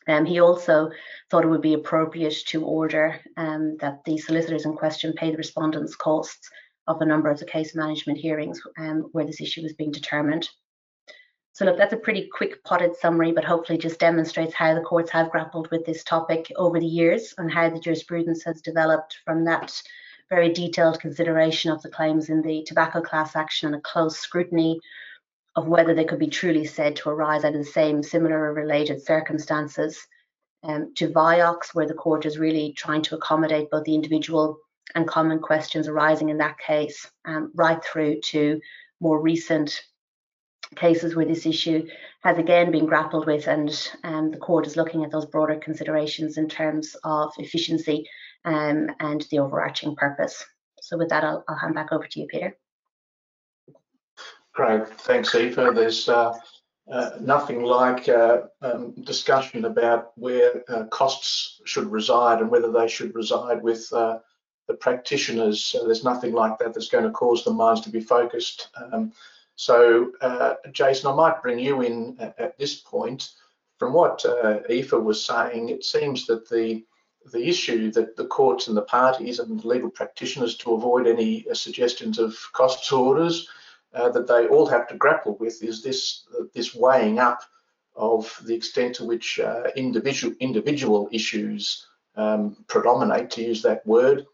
Um, 0.07 0.25
he 0.25 0.39
also 0.39 0.89
thought 1.29 1.43
it 1.43 1.49
would 1.49 1.61
be 1.61 1.75
appropriate 1.75 2.35
to 2.47 2.65
order 2.65 3.19
um, 3.37 3.77
that 3.79 4.03
the 4.05 4.17
solicitors 4.17 4.65
in 4.65 4.75
question 4.75 5.13
pay 5.13 5.31
the 5.31 5.37
respondents' 5.37 5.95
costs 5.95 6.49
of 6.87 7.01
a 7.01 7.05
number 7.05 7.29
of 7.29 7.39
the 7.39 7.45
case 7.45 7.75
management 7.75 8.17
hearings 8.17 8.59
um, 8.77 9.09
where 9.11 9.25
this 9.25 9.41
issue 9.41 9.61
was 9.61 9.73
being 9.73 9.91
determined. 9.91 10.49
So 11.53 11.65
look, 11.65 11.77
that's 11.77 11.93
a 11.93 11.97
pretty 11.97 12.29
quick 12.33 12.63
potted 12.63 12.95
summary, 12.95 13.31
but 13.33 13.43
hopefully 13.43 13.77
just 13.77 13.99
demonstrates 13.99 14.53
how 14.53 14.73
the 14.73 14.81
courts 14.81 15.11
have 15.11 15.31
grappled 15.31 15.69
with 15.69 15.85
this 15.85 16.03
topic 16.03 16.51
over 16.55 16.79
the 16.79 16.85
years 16.85 17.33
and 17.37 17.51
how 17.51 17.69
the 17.69 17.79
jurisprudence 17.79 18.43
has 18.45 18.61
developed 18.61 19.19
from 19.25 19.43
that 19.45 19.81
very 20.29 20.51
detailed 20.53 20.99
consideration 21.01 21.69
of 21.69 21.81
the 21.81 21.89
claims 21.89 22.29
in 22.29 22.41
the 22.41 22.63
tobacco 22.63 23.01
class 23.01 23.35
action 23.35 23.67
and 23.67 23.75
a 23.75 23.81
close 23.81 24.17
scrutiny 24.17 24.79
of 25.55 25.67
whether 25.67 25.93
they 25.93 26.05
could 26.05 26.19
be 26.19 26.27
truly 26.27 26.65
said 26.65 26.95
to 26.95 27.09
arise 27.09 27.43
out 27.43 27.55
of 27.55 27.59
the 27.59 27.65
same 27.65 28.01
similar 28.01 28.39
or 28.39 28.53
related 28.53 29.03
circumstances, 29.03 29.99
um, 30.63 30.93
to 30.95 31.09
Vioxx, 31.09 31.73
where 31.73 31.87
the 31.87 31.93
court 31.93 32.25
is 32.25 32.37
really 32.37 32.73
trying 32.73 33.01
to 33.03 33.15
accommodate 33.15 33.69
both 33.71 33.83
the 33.83 33.95
individual 33.95 34.59
and 34.95 35.07
common 35.07 35.39
questions 35.39 35.87
arising 35.87 36.29
in 36.29 36.37
that 36.37 36.57
case, 36.59 37.09
um, 37.25 37.51
right 37.55 37.83
through 37.83 38.21
to 38.21 38.59
more 38.99 39.19
recent 39.19 39.81
cases 40.75 41.15
where 41.15 41.25
this 41.25 41.45
issue 41.45 41.85
has 42.23 42.37
again 42.37 42.71
been 42.71 42.85
grappled 42.85 43.25
with 43.25 43.47
and 43.47 43.91
um, 44.03 44.31
the 44.31 44.37
court 44.37 44.65
is 44.65 44.77
looking 44.77 45.03
at 45.03 45.11
those 45.11 45.25
broader 45.25 45.55
considerations 45.55 46.37
in 46.37 46.47
terms 46.47 46.95
of 47.03 47.31
efficiency 47.37 48.07
um, 48.45 48.87
and 48.99 49.25
the 49.31 49.39
overarching 49.39 49.95
purpose. 49.95 50.45
So 50.81 50.97
with 50.97 51.09
that, 51.09 51.23
I'll, 51.23 51.43
I'll, 51.47 51.57
hand 51.57 51.75
back 51.75 51.91
over 51.91 52.07
to 52.07 52.19
you, 52.19 52.27
Peter. 52.27 52.57
Great, 54.53 54.87
thanks, 54.87 55.33
Aoife. 55.33 55.55
There's 55.55 56.09
uh, 56.09 56.33
uh, 56.91 57.11
nothing 57.21 57.63
like 57.63 58.09
uh, 58.09 58.41
um, 58.61 58.91
discussion 59.03 59.65
about 59.65 60.11
where 60.15 60.63
uh, 60.69 60.83
costs 60.85 61.61
should 61.63 61.89
reside 61.89 62.41
and 62.41 62.49
whether 62.49 62.71
they 62.71 62.87
should 62.87 63.15
reside 63.15 63.63
with 63.63 63.87
uh, 63.93 64.19
the 64.67 64.73
practitioners. 64.73 65.75
there's 65.85 66.03
nothing 66.03 66.33
like 66.33 66.57
that 66.59 66.73
that's 66.73 66.89
going 66.89 67.05
to 67.05 67.11
cause 67.11 67.45
the 67.45 67.51
minds 67.51 67.81
to 67.81 67.89
be 67.89 68.01
focused. 68.01 68.69
Um, 68.75 69.13
so, 69.55 70.11
uh, 70.21 70.55
Jason, 70.71 71.11
I 71.11 71.15
might 71.15 71.41
bring 71.41 71.59
you 71.59 71.81
in 71.81 72.17
at, 72.19 72.39
at 72.39 72.57
this 72.57 72.75
point. 72.75 73.29
From 73.79 73.93
what 73.93 74.25
uh, 74.25 74.59
was 74.99 75.25
saying, 75.25 75.69
it 75.69 75.83
seems 75.83 76.27
that 76.27 76.49
the 76.49 76.83
the 77.31 77.47
issue 77.47 77.91
that 77.91 78.15
the 78.15 78.25
courts 78.25 78.67
and 78.67 78.75
the 78.75 78.81
parties 78.81 79.37
and 79.37 79.63
legal 79.63 79.91
practitioners, 79.91 80.57
to 80.57 80.73
avoid 80.73 81.05
any 81.05 81.45
suggestions 81.53 82.17
of 82.17 82.35
costs 82.53 82.91
orders, 82.91 83.47
uh, 83.93 84.09
that 84.09 84.27
they 84.27 84.47
all 84.47 84.65
have 84.65 84.87
to 84.87 84.95
grapple 84.95 85.37
with 85.37 85.63
is 85.63 85.81
this 85.83 86.25
this 86.53 86.73
weighing 86.75 87.19
up 87.19 87.41
of 87.95 88.39
the 88.45 88.55
extent 88.55 88.95
to 88.95 89.05
which 89.05 89.39
uh, 89.39 89.63
individual 89.75 90.33
individual 90.39 91.09
issues 91.11 91.87
um, 92.15 92.57
predominate, 92.67 93.29
to 93.31 93.41
use 93.41 93.61
that 93.61 93.85
word, 93.85 94.25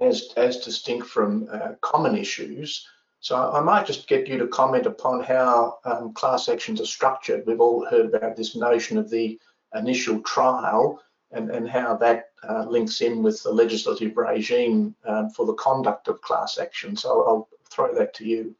as 0.00 0.32
as 0.36 0.58
distinct 0.58 1.06
from 1.06 1.48
uh, 1.50 1.72
common 1.80 2.16
issues 2.16 2.86
so 3.26 3.52
I 3.52 3.60
might 3.60 3.86
just 3.86 4.06
get 4.06 4.28
you 4.28 4.38
to 4.38 4.46
comment 4.46 4.86
upon 4.86 5.20
how 5.24 5.78
um, 5.84 6.12
class 6.12 6.48
actions 6.48 6.80
are 6.80 6.86
structured. 6.86 7.44
We've 7.44 7.60
all 7.60 7.84
heard 7.84 8.14
about 8.14 8.36
this 8.36 8.54
notion 8.54 8.98
of 8.98 9.10
the 9.10 9.36
initial 9.74 10.20
trial 10.20 11.02
and, 11.32 11.50
and 11.50 11.68
how 11.68 11.96
that 11.96 12.26
uh, 12.48 12.66
links 12.68 13.00
in 13.00 13.24
with 13.24 13.42
the 13.42 13.50
legislative 13.50 14.16
regime 14.16 14.94
um, 15.04 15.30
for 15.30 15.44
the 15.44 15.54
conduct 15.54 16.06
of 16.06 16.22
class 16.22 16.56
action. 16.58 16.94
So 16.96 17.26
I'll 17.26 17.48
throw 17.76 17.94
that 17.94 18.14
to 18.14 18.26
you. 18.26 18.56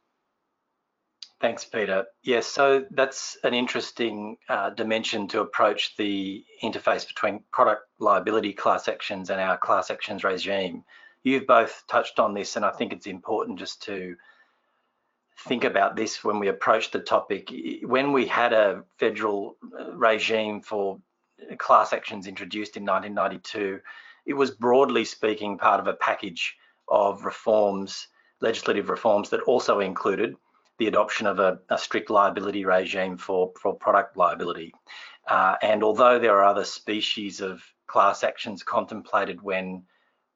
Thanks, 1.39 1.65
Peter. 1.65 2.05
Yes, 2.23 2.47
so 2.47 2.85
that's 2.91 3.37
an 3.43 3.53
interesting 3.53 4.37
uh, 4.49 4.71
dimension 4.71 5.27
to 5.29 5.41
approach 5.41 5.95
the 5.95 6.43
interface 6.63 7.07
between 7.07 7.43
product 7.51 7.83
liability 7.99 8.53
class 8.53 8.87
actions 8.87 9.29
and 9.29 9.39
our 9.39 9.57
class 9.57 9.91
actions 9.91 10.23
regime. 10.23 10.83
You've 11.23 11.45
both 11.45 11.83
touched 11.87 12.19
on 12.19 12.33
this, 12.33 12.55
and 12.55 12.65
I 12.65 12.71
think 12.71 12.91
it's 12.91 13.05
important 13.05 13.59
just 13.59 13.83
to 13.83 14.15
think 15.41 15.63
about 15.63 15.95
this 15.95 16.23
when 16.23 16.39
we 16.39 16.47
approach 16.47 16.89
the 16.89 16.99
topic. 16.99 17.53
When 17.83 18.13
we 18.13 18.25
had 18.25 18.53
a 18.53 18.83
federal 18.97 19.57
uh, 19.79 19.91
regime 19.95 20.61
for 20.61 20.99
class 21.59 21.93
actions 21.93 22.25
introduced 22.25 22.77
in 22.77 22.83
1992, 22.83 23.79
it 24.25 24.33
was 24.33 24.51
broadly 24.51 25.05
speaking 25.05 25.59
part 25.59 25.79
of 25.79 25.87
a 25.87 25.93
package 25.93 26.55
of 26.87 27.25
reforms, 27.25 28.07
legislative 28.41 28.89
reforms 28.89 29.29
that 29.29 29.41
also 29.41 29.79
included 29.79 30.35
the 30.77 30.87
adoption 30.87 31.25
of 31.25 31.39
a, 31.39 31.59
a 31.69 31.77
strict 31.77 32.09
liability 32.09 32.65
regime 32.65 33.17
for, 33.17 33.51
for 33.59 33.75
product 33.75 34.15
liability. 34.15 34.73
Uh, 35.27 35.55
and 35.61 35.83
although 35.83 36.19
there 36.19 36.37
are 36.37 36.45
other 36.45 36.63
species 36.63 37.41
of 37.41 37.63
class 37.87 38.23
actions 38.23 38.63
contemplated 38.63 39.41
when, 39.41 39.83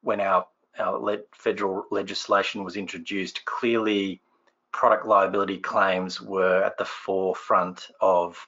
when 0.01 0.19
our, 0.19 0.45
our 0.79 0.97
le 0.97 1.19
federal 1.33 1.85
legislation 1.91 2.63
was 2.63 2.75
introduced, 2.75 3.45
clearly 3.45 4.21
product 4.71 5.05
liability 5.05 5.57
claims 5.57 6.19
were 6.21 6.63
at 6.63 6.77
the 6.77 6.85
forefront 6.85 7.89
of 7.99 8.47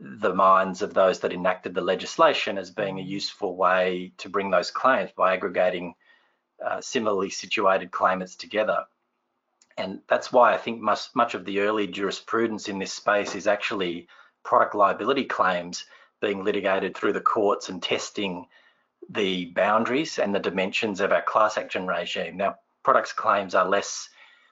the 0.00 0.34
minds 0.34 0.82
of 0.82 0.94
those 0.94 1.20
that 1.20 1.32
enacted 1.32 1.74
the 1.74 1.80
legislation 1.80 2.58
as 2.58 2.70
being 2.70 2.98
a 2.98 3.02
mm. 3.02 3.06
useful 3.06 3.56
way 3.56 4.12
to 4.18 4.28
bring 4.28 4.50
those 4.50 4.70
claims 4.70 5.10
by 5.16 5.34
aggregating 5.34 5.94
uh, 6.64 6.80
similarly 6.80 7.30
situated 7.30 7.90
claimants 7.90 8.36
together. 8.36 8.84
And 9.76 10.00
that's 10.08 10.32
why 10.32 10.54
I 10.54 10.58
think 10.58 10.80
much, 10.80 11.08
much 11.14 11.34
of 11.34 11.44
the 11.44 11.60
early 11.60 11.86
jurisprudence 11.86 12.68
in 12.68 12.78
this 12.78 12.92
space 12.92 13.34
is 13.34 13.46
actually 13.46 14.08
product 14.44 14.74
liability 14.74 15.24
claims 15.24 15.84
being 16.20 16.44
litigated 16.44 16.96
through 16.96 17.12
the 17.12 17.20
courts 17.20 17.68
and 17.68 17.82
testing 17.82 18.46
the 19.10 19.46
boundaries 19.46 20.18
and 20.18 20.34
the 20.34 20.38
dimensions 20.40 21.00
of 21.00 21.12
our 21.12 21.22
class 21.22 21.58
action 21.58 21.86
regime. 21.86 22.36
Now, 22.36 22.56
products 22.82 23.12
claims 23.12 23.54
are 23.54 23.68
less 23.68 24.08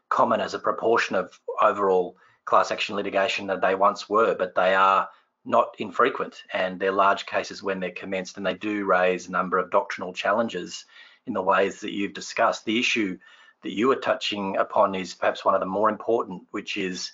common 0.08 0.40
as 0.40 0.54
a 0.54 0.58
proportion 0.58 1.16
of 1.16 1.38
overall 1.60 2.16
class 2.44 2.70
action 2.70 2.96
litigation 2.96 3.46
than 3.46 3.60
they 3.60 3.74
once 3.74 4.08
were, 4.08 4.34
but 4.34 4.54
they 4.54 4.74
are 4.74 5.08
not 5.44 5.74
infrequent 5.78 6.42
and 6.52 6.78
they're 6.78 6.92
large 6.92 7.26
cases 7.26 7.62
when 7.62 7.80
they're 7.80 7.90
commenced 7.90 8.36
and 8.36 8.46
they 8.46 8.54
do 8.54 8.84
raise 8.84 9.28
a 9.28 9.32
number 9.32 9.58
of 9.58 9.70
doctrinal 9.70 10.12
challenges 10.12 10.84
in 11.26 11.32
the 11.32 11.42
ways 11.42 11.80
that 11.80 11.92
you've 11.92 12.14
discussed. 12.14 12.64
The 12.64 12.78
issue 12.78 13.18
that 13.62 13.72
you 13.72 13.90
are 13.92 13.96
touching 13.96 14.56
upon 14.56 14.94
is 14.94 15.14
perhaps 15.14 15.44
one 15.44 15.54
of 15.54 15.60
the 15.60 15.66
more 15.66 15.88
important, 15.88 16.42
which 16.50 16.76
is 16.76 17.12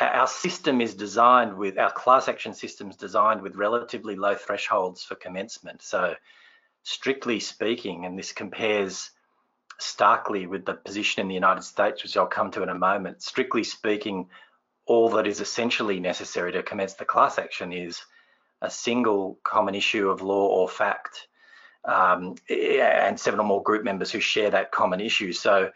our 0.00 0.26
system 0.26 0.80
is 0.80 0.94
designed 0.94 1.56
with, 1.56 1.78
our 1.78 1.92
class 1.92 2.26
action 2.28 2.54
systems 2.54 2.96
designed 2.96 3.42
with 3.42 3.56
relatively 3.56 4.16
low 4.16 4.34
thresholds 4.34 5.04
for 5.04 5.14
commencement. 5.14 5.82
So 5.82 6.14
strictly 6.82 7.38
speaking, 7.40 8.04
and 8.04 8.18
this 8.18 8.32
compares 8.32 9.10
starkly 9.78 10.46
with 10.46 10.64
the 10.64 10.74
position 10.74 11.20
in 11.20 11.28
the 11.28 11.34
United 11.34 11.62
States, 11.62 12.02
which 12.02 12.16
I'll 12.16 12.26
come 12.26 12.50
to 12.52 12.62
in 12.62 12.68
a 12.68 12.74
moment. 12.74 13.22
Strictly 13.22 13.64
speaking, 13.64 14.28
all 14.86 15.10
that 15.10 15.26
is 15.26 15.40
essentially 15.40 16.00
necessary 16.00 16.52
to 16.52 16.62
commence 16.62 16.94
the 16.94 17.04
class 17.04 17.38
action 17.38 17.72
is 17.72 18.00
a 18.60 18.70
single 18.70 19.38
common 19.44 19.74
issue 19.74 20.10
of 20.10 20.22
law 20.22 20.46
or 20.48 20.68
fact 20.68 21.28
um, 21.84 22.36
and 22.48 23.18
seven 23.18 23.40
or 23.40 23.46
more 23.46 23.62
group 23.62 23.84
members 23.84 24.10
who 24.10 24.20
share 24.20 24.50
that 24.50 24.72
common 24.72 25.00
issue. 25.00 25.32
So 25.32 25.70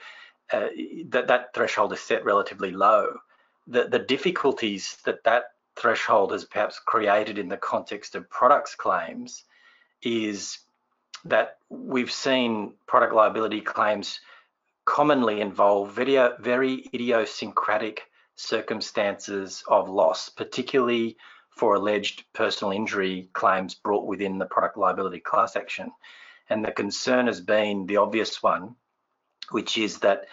uh, 0.53 0.69
that, 1.07 1.29
that 1.29 1.55
threshold 1.55 1.93
is 1.93 2.01
set 2.01 2.25
relatively 2.25 2.71
low. 2.71 3.19
The, 3.67 3.85
the 3.85 3.99
difficulties 3.99 4.97
that 5.05 5.25
that 5.25 5.53
threshold 5.77 6.33
has 6.33 6.45
perhaps 6.45 6.79
created 6.79 7.39
in 7.39 7.49
the 7.49 7.57
context 7.57 8.15
of 8.15 8.31
products 8.31 8.75
claims 8.75 9.45
is 10.03 10.59
that 11.25 11.59
we've 11.69 12.13
seen 12.13 12.75
product 12.87 13.15
liability 13.15 13.61
claims 13.61 14.21
commonly 14.85 15.41
involve 15.41 15.93
very, 15.93 16.17
very 16.41 16.85
idiosyncratic 16.95 18.03
circumstances 18.37 19.63
of 19.69 19.89
loss, 19.91 20.31
particularly 20.31 21.17
for 21.59 21.75
alleged 21.75 22.25
personal 22.33 22.73
injury 22.73 23.29
claims 23.33 23.75
brought 23.75 24.07
within 24.07 24.39
the 24.39 24.47
product 24.47 24.79
liability 24.79 25.19
class 25.19 25.57
action. 25.57 25.91
And 26.49 26.65
the 26.65 26.71
concern 26.71 27.27
has 27.27 27.41
been 27.41 27.87
the 27.87 27.97
obvious 27.97 28.43
one, 28.43 28.77
which 29.51 29.77
is 29.77 29.99
that 29.99 30.27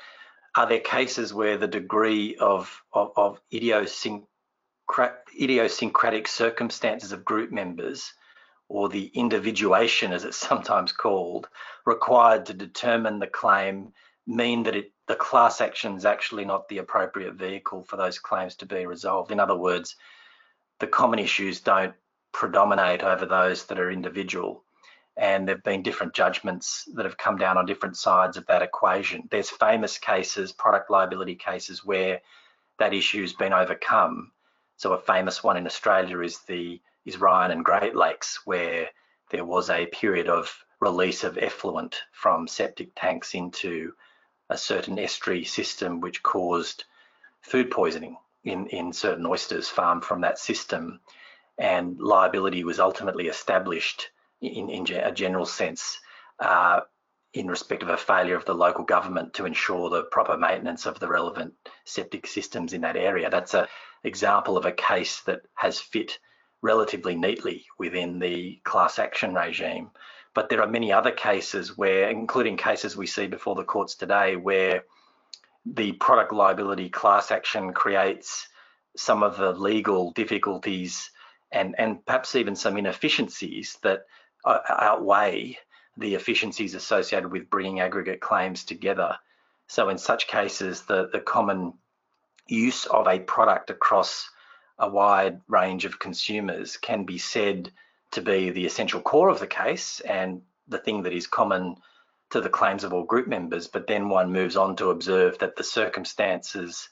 are 0.55 0.67
there 0.67 0.79
cases 0.79 1.33
where 1.33 1.57
the 1.57 1.67
degree 1.67 2.37
of, 2.37 2.81
of, 2.93 3.11
of 3.17 3.41
idiosyncratic 3.51 6.27
circumstances 6.27 7.11
of 7.11 7.25
group 7.25 7.51
members 7.51 8.13
or 8.69 8.87
the 8.87 9.07
individuation, 9.07 10.13
as 10.13 10.25
it's 10.25 10.37
sometimes 10.47 10.91
called, 10.91 11.49
required 11.85 12.45
to 12.45 12.53
determine 12.53 13.17
the 13.17 13.27
claim 13.27 13.93
mean 14.27 14.63
that 14.63 14.75
it, 14.75 14.91
the 15.07 15.15
class 15.15 15.59
action 15.59 15.95
is 15.95 16.05
actually 16.05 16.45
not 16.45 16.67
the 16.67 16.77
appropriate 16.77 17.33
vehicle 17.33 17.83
for 17.83 17.97
those 17.97 18.19
claims 18.19 18.55
to 18.55 18.65
be 18.65 18.85
resolved. 18.85 19.31
In 19.31 19.39
other 19.39 19.55
words, 19.55 19.95
the 20.79 20.87
common 20.87 21.19
issues 21.19 21.61
don't 21.61 21.93
predominate 22.31 23.03
over 23.03 23.25
those 23.25 23.65
that 23.65 23.79
are 23.79 23.89
individual. 23.89 24.63
And 25.17 25.47
there 25.47 25.55
have 25.55 25.63
been 25.63 25.83
different 25.83 26.13
judgments 26.13 26.83
that 26.93 27.05
have 27.05 27.17
come 27.17 27.37
down 27.37 27.57
on 27.57 27.65
different 27.65 27.95
sides 27.95 28.35
of 28.35 28.45
that 28.47 28.61
equation. 28.61 29.27
There's 29.31 29.49
famous 29.49 29.97
cases, 29.97 30.51
product 30.51 30.91
liability 30.91 31.35
cases, 31.35 31.85
where 31.85 32.21
that 32.79 32.93
issue 32.93 33.21
has 33.21 33.31
been 33.31 33.53
overcome. 33.53 34.31
So 34.75 34.91
a 34.91 34.99
famous 34.99 35.41
one 35.41 35.55
in 35.55 35.65
Australia 35.65 36.19
is 36.19 36.39
the 36.39 36.81
is 37.05 37.17
Ryan 37.17 37.51
and 37.51 37.63
Great 37.63 37.95
Lakes, 37.95 38.41
where 38.45 38.89
there 39.29 39.45
was 39.45 39.69
a 39.69 39.85
period 39.85 40.27
of 40.27 40.65
release 40.81 41.23
of 41.23 41.37
effluent 41.37 42.01
from 42.11 42.47
septic 42.47 42.89
tanks 42.95 43.33
into 43.33 43.93
a 44.49 44.57
certain 44.57 44.99
estuary 44.99 45.45
system, 45.45 46.01
which 46.01 46.23
caused 46.23 46.83
food 47.41 47.71
poisoning 47.71 48.17
in, 48.45 48.67
in 48.67 48.93
certain 48.93 49.25
oysters 49.25 49.67
farmed 49.67 50.05
from 50.05 50.21
that 50.21 50.39
system. 50.39 51.01
And 51.57 51.99
liability 51.99 52.63
was 52.63 52.79
ultimately 52.79 53.27
established 53.27 54.09
in, 54.41 54.69
in 54.69 54.95
a 54.95 55.11
general 55.11 55.45
sense 55.45 55.99
uh, 56.39 56.81
in 57.33 57.47
respect 57.47 57.83
of 57.83 57.89
a 57.89 57.97
failure 57.97 58.35
of 58.35 58.45
the 58.45 58.53
local 58.53 58.85
government 58.85 59.33
to 59.33 59.45
ensure 59.45 59.89
the 59.89 60.03
proper 60.03 60.37
maintenance 60.37 60.85
of 60.85 60.99
the 60.99 61.07
relevant 61.07 61.53
septic 61.83 62.27
systems 62.27 62.71
in 62.71 62.81
that 62.81 62.95
area. 62.95 63.29
That's 63.29 63.53
an 63.53 63.67
example 64.03 64.57
of 64.57 64.65
a 64.65 64.71
case 64.71 65.21
that 65.21 65.41
has 65.55 65.79
fit 65.79 66.17
relatively 66.61 67.15
neatly 67.15 67.65
within 67.77 68.19
the 68.19 68.59
class 68.63 68.99
action 68.99 69.33
regime. 69.33 69.91
But 70.33 70.49
there 70.49 70.61
are 70.61 70.67
many 70.67 70.91
other 70.91 71.11
cases 71.11 71.77
where, 71.77 72.09
including 72.09 72.57
cases 72.57 72.97
we 72.97 73.07
see 73.07 73.27
before 73.27 73.55
the 73.55 73.63
courts 73.63 73.95
today, 73.95 74.35
where 74.35 74.83
the 75.65 75.93
product 75.93 76.31
liability 76.31 76.89
class 76.89 77.31
action 77.31 77.73
creates 77.73 78.47
some 78.95 79.23
of 79.23 79.37
the 79.37 79.51
legal 79.51 80.11
difficulties 80.11 81.09
and, 81.51 81.75
and 81.77 82.05
perhaps 82.05 82.35
even 82.35 82.55
some 82.55 82.77
inefficiencies 82.77 83.77
that 83.83 84.05
uh, 84.45 84.59
outweigh 84.69 85.57
the 85.97 86.15
efficiencies 86.15 86.75
associated 86.75 87.31
with 87.31 87.49
bringing 87.49 87.79
aggregate 87.79 88.19
claims 88.19 88.63
together. 88.63 89.17
So 89.67 89.89
in 89.89 89.97
such 89.97 90.27
cases, 90.27 90.83
the, 90.83 91.09
the 91.11 91.19
common 91.19 91.73
use 92.47 92.85
of 92.85 93.07
a 93.07 93.19
product 93.19 93.69
across 93.69 94.29
a 94.77 94.89
wide 94.89 95.39
range 95.47 95.85
of 95.85 95.99
consumers 95.99 96.77
can 96.77 97.05
be 97.05 97.17
said 97.17 97.71
to 98.11 98.21
be 98.21 98.51
the 98.51 98.65
essential 98.65 99.01
core 99.01 99.29
of 99.29 99.39
the 99.39 99.47
case 99.47 99.99
and 100.01 100.41
the 100.67 100.77
thing 100.77 101.03
that 101.03 101.13
is 101.13 101.27
common 101.27 101.75
to 102.35 102.41
the 102.41 102.49
claims 102.49 102.83
of 102.83 102.91
all 102.91 103.05
group 103.05 103.27
members, 103.27 103.65
but 103.65 103.87
then 103.87 104.09
one 104.09 104.33
moves 104.33 104.57
on 104.57 104.75
to 104.75 104.89
observe 104.89 105.37
that 105.39 105.55
the 105.55 105.63
circumstances 105.63 106.89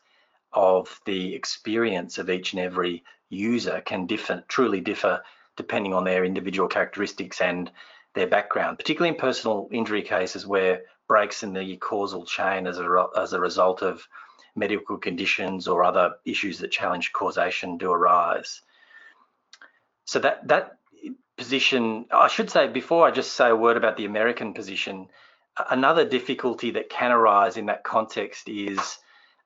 of 0.53 1.01
the 1.05 1.35
experience 1.35 2.17
of 2.17 2.29
each 2.29 2.53
and 2.53 2.61
every 2.61 3.03
user 3.29 3.81
can 3.85 4.05
differ, 4.05 4.41
truly 4.47 4.79
differ 4.79 5.21
depending 5.57 5.93
on 5.93 6.05
their 6.05 6.23
individual 6.23 6.69
characteristics 6.69 7.41
and 7.41 7.69
their 8.15 8.25
background, 8.25 8.79
particularly 8.79 9.13
in 9.13 9.19
personal 9.19 9.67
injury 9.69 10.01
cases 10.01 10.47
where 10.47 10.83
breaks 11.09 11.43
in 11.43 11.51
the 11.51 11.75
causal 11.75 12.23
chain 12.23 12.65
as 12.65 12.79
a, 12.79 13.05
as 13.17 13.33
a 13.33 13.39
result 13.41 13.81
of 13.81 14.07
medical 14.55 14.97
conditions 14.97 15.67
or 15.67 15.83
other 15.83 16.13
issues 16.23 16.59
that 16.59 16.71
challenge 16.71 17.11
causation 17.11 17.77
do 17.77 17.91
arise. 17.91 18.61
So 20.05 20.19
that, 20.19 20.47
that 20.47 20.77
position, 21.35 22.05
I 22.13 22.29
should 22.29 22.49
say, 22.49 22.69
before 22.69 23.05
I 23.05 23.11
just 23.11 23.33
say 23.33 23.49
a 23.49 23.55
word 23.57 23.75
about 23.75 23.97
the 23.97 24.05
American 24.05 24.53
position, 24.53 25.09
another 25.69 26.05
difficulty 26.05 26.71
that 26.71 26.89
can 26.89 27.11
arise 27.11 27.57
in 27.57 27.67
that 27.67 27.83
context 27.83 28.49
is 28.49 28.97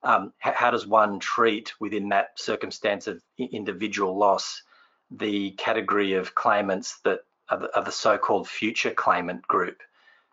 um, 0.03 0.31
how 0.39 0.71
does 0.71 0.87
one 0.87 1.19
treat 1.19 1.73
within 1.79 2.09
that 2.09 2.39
circumstance 2.39 3.07
of 3.07 3.21
individual 3.37 4.17
loss 4.17 4.61
the 5.11 5.51
category 5.51 6.13
of 6.13 6.35
claimants 6.35 6.99
that 7.03 7.21
are 7.49 7.59
the, 7.59 7.81
the 7.81 7.91
so-called 7.91 8.47
future 8.47 8.91
claimant 8.91 9.47
group. 9.47 9.81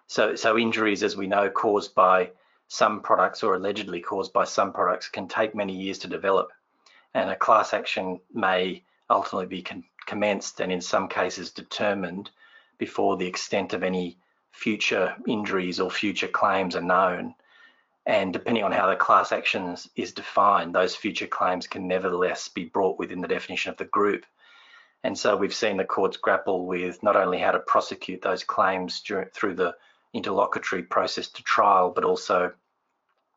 So, 0.07 0.35
so 0.35 0.59
injuries, 0.59 1.02
as 1.02 1.16
we 1.16 1.26
know, 1.26 1.49
caused 1.49 1.95
by 1.95 2.31
some 2.69 3.00
products 3.00 3.43
or 3.43 3.54
allegedly 3.54 4.00
caused 4.00 4.33
by 4.33 4.45
some 4.45 4.73
products 4.73 5.09
can 5.09 5.28
take 5.28 5.54
many 5.54 5.75
years 5.75 5.99
to 6.00 6.09
develop. 6.09 6.50
And 7.14 7.31
a 7.31 7.37
class 7.37 7.73
action 7.73 8.21
may 8.33 8.83
ultimately 9.09 9.47
be 9.47 9.66
commenced 10.07 10.61
and 10.61 10.73
in 10.73 10.81
some 10.81 11.09
cases 11.09 11.50
determined 11.50 12.31
before 12.78 13.16
the 13.16 13.26
extent 13.26 13.73
of 13.73 13.83
any 13.83 14.19
future 14.55 15.17
injuries 15.27 15.81
or 15.81 15.91
future 15.91 16.29
claims 16.29 16.77
are 16.77 16.81
known. 16.81 17.35
And 18.07 18.33
depending 18.33 18.63
on 18.65 18.73
how 18.73 18.89
the 18.89 18.97
class 18.97 19.33
action 19.33 19.77
is 19.97 20.13
defined, 20.13 20.75
those 20.75 20.95
future 20.95 21.27
claims 21.27 21.67
can 21.67 21.89
nevertheless 21.89 22.49
be 22.49 22.65
brought 22.65 22.99
within 22.99 23.21
the 23.21 23.29
definition 23.29 23.71
of 23.71 23.79
the 23.79 23.85
group. 23.85 24.25
And 25.03 25.19
so 25.19 25.37
we've 25.37 25.55
seen 25.55 25.77
the 25.77 25.85
courts 25.85 26.17
grapple 26.17 26.67
with 26.67 27.03
not 27.03 27.17
only 27.17 27.39
how 27.39 27.51
to 27.51 27.59
prosecute 27.59 28.23
those 28.23 28.45
claims 28.45 29.01
during, 29.01 29.29
through 29.31 29.55
the 29.55 29.75
interlocutory 30.13 30.83
process 30.83 31.29
to 31.29 31.43
trial, 31.43 31.91
but 31.91 32.05
also 32.05 32.53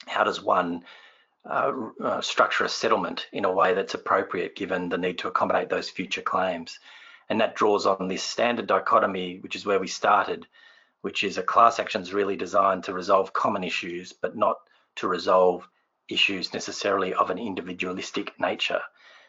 how 0.06 0.24
does 0.24 0.42
one 0.42 0.84
uh, 1.50 1.72
uh, 2.04 2.22
structure 2.22 2.66
a 2.66 2.70
settlement 2.70 3.28
in 3.32 3.46
a 3.46 3.52
way 3.52 3.74
that's 3.74 3.96
appropriate 3.96 4.56
given 4.56 4.90
the 4.90 4.98
need 4.98 5.18
to 5.20 5.28
accommodate 5.28 5.70
those 5.70 5.90
future 5.90 6.22
claims. 6.22 6.80
And 7.30 7.42
that 7.42 7.56
draws 7.56 7.86
on 7.86 8.08
this 8.08 8.24
standard 8.24 8.68
dichotomy, 8.68 9.40
which 9.40 9.56
is 9.56 9.66
where 9.66 9.80
we 9.80 9.88
started, 9.88 10.46
which 11.08 11.24
is 11.24 11.38
a 11.38 11.42
class 11.42 11.80
action 11.80 12.02
is 12.02 12.14
really 12.14 12.36
designed 12.36 12.84
to 12.84 12.92
resolve 12.92 13.32
common 13.32 13.64
issues, 13.64 14.12
but 14.12 14.36
not 14.36 14.58
to 14.98 15.08
resolve 15.08 15.66
issues 16.10 16.54
necessarily 16.54 17.14
of 17.14 17.30
an 17.30 17.38
individualistic 17.38 18.38
nature. 18.42 18.82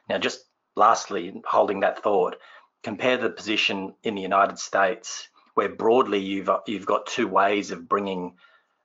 Now, 0.08 0.18
just 0.18 0.40
lastly, 0.74 1.40
holding 1.46 1.78
that 1.80 2.02
thought, 2.02 2.34
compare 2.82 3.16
the 3.16 3.30
position 3.30 3.94
in 4.02 4.16
the 4.16 4.22
United 4.22 4.58
States, 4.58 5.28
where 5.54 5.68
broadly 5.68 6.18
you've 6.18 6.50
you've 6.66 6.84
got 6.84 7.06
two 7.06 7.28
ways 7.28 7.70
of 7.70 7.88
bringing 7.88 8.34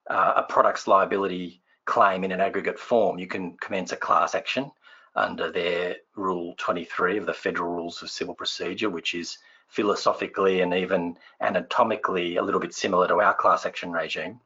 uh, 0.07 0.33
a 0.35 0.43
product's 0.43 0.87
liability 0.87 1.63
claim 1.85 2.23
in 2.23 2.31
an 2.31 2.41
aggregate 2.41 2.77
form. 2.77 3.17
You 3.17 3.25
can 3.25 3.57
commence 3.57 3.91
a 3.91 3.97
class 3.97 4.35
action 4.35 4.71
under 5.15 5.51
their 5.51 5.95
Rule 6.15 6.53
23 6.59 7.17
of 7.17 7.25
the 7.25 7.33
Federal 7.33 7.71
Rules 7.71 8.03
of 8.03 8.11
Civil 8.11 8.35
Procedure, 8.35 8.91
which 8.91 9.15
is 9.15 9.39
philosophically 9.73 10.61
and 10.61 10.73
even 10.73 11.17
anatomically 11.41 12.37
a 12.37 12.43
little 12.43 12.61
bit 12.61 12.73
similar 12.73 13.07
to 13.07 13.19
our 13.19 13.33
class 13.33 13.65
action 13.65 13.91
regime. 13.91 14.39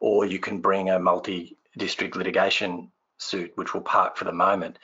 Or 0.00 0.26
you 0.26 0.38
can 0.38 0.60
bring 0.60 0.90
a 0.90 0.98
multi-district 0.98 2.16
litigation 2.16 2.90
suit, 3.18 3.52
which 3.54 3.72
we'll 3.72 3.82
park 3.82 4.16
for 4.16 4.24
the 4.24 4.32
moment 4.32 4.78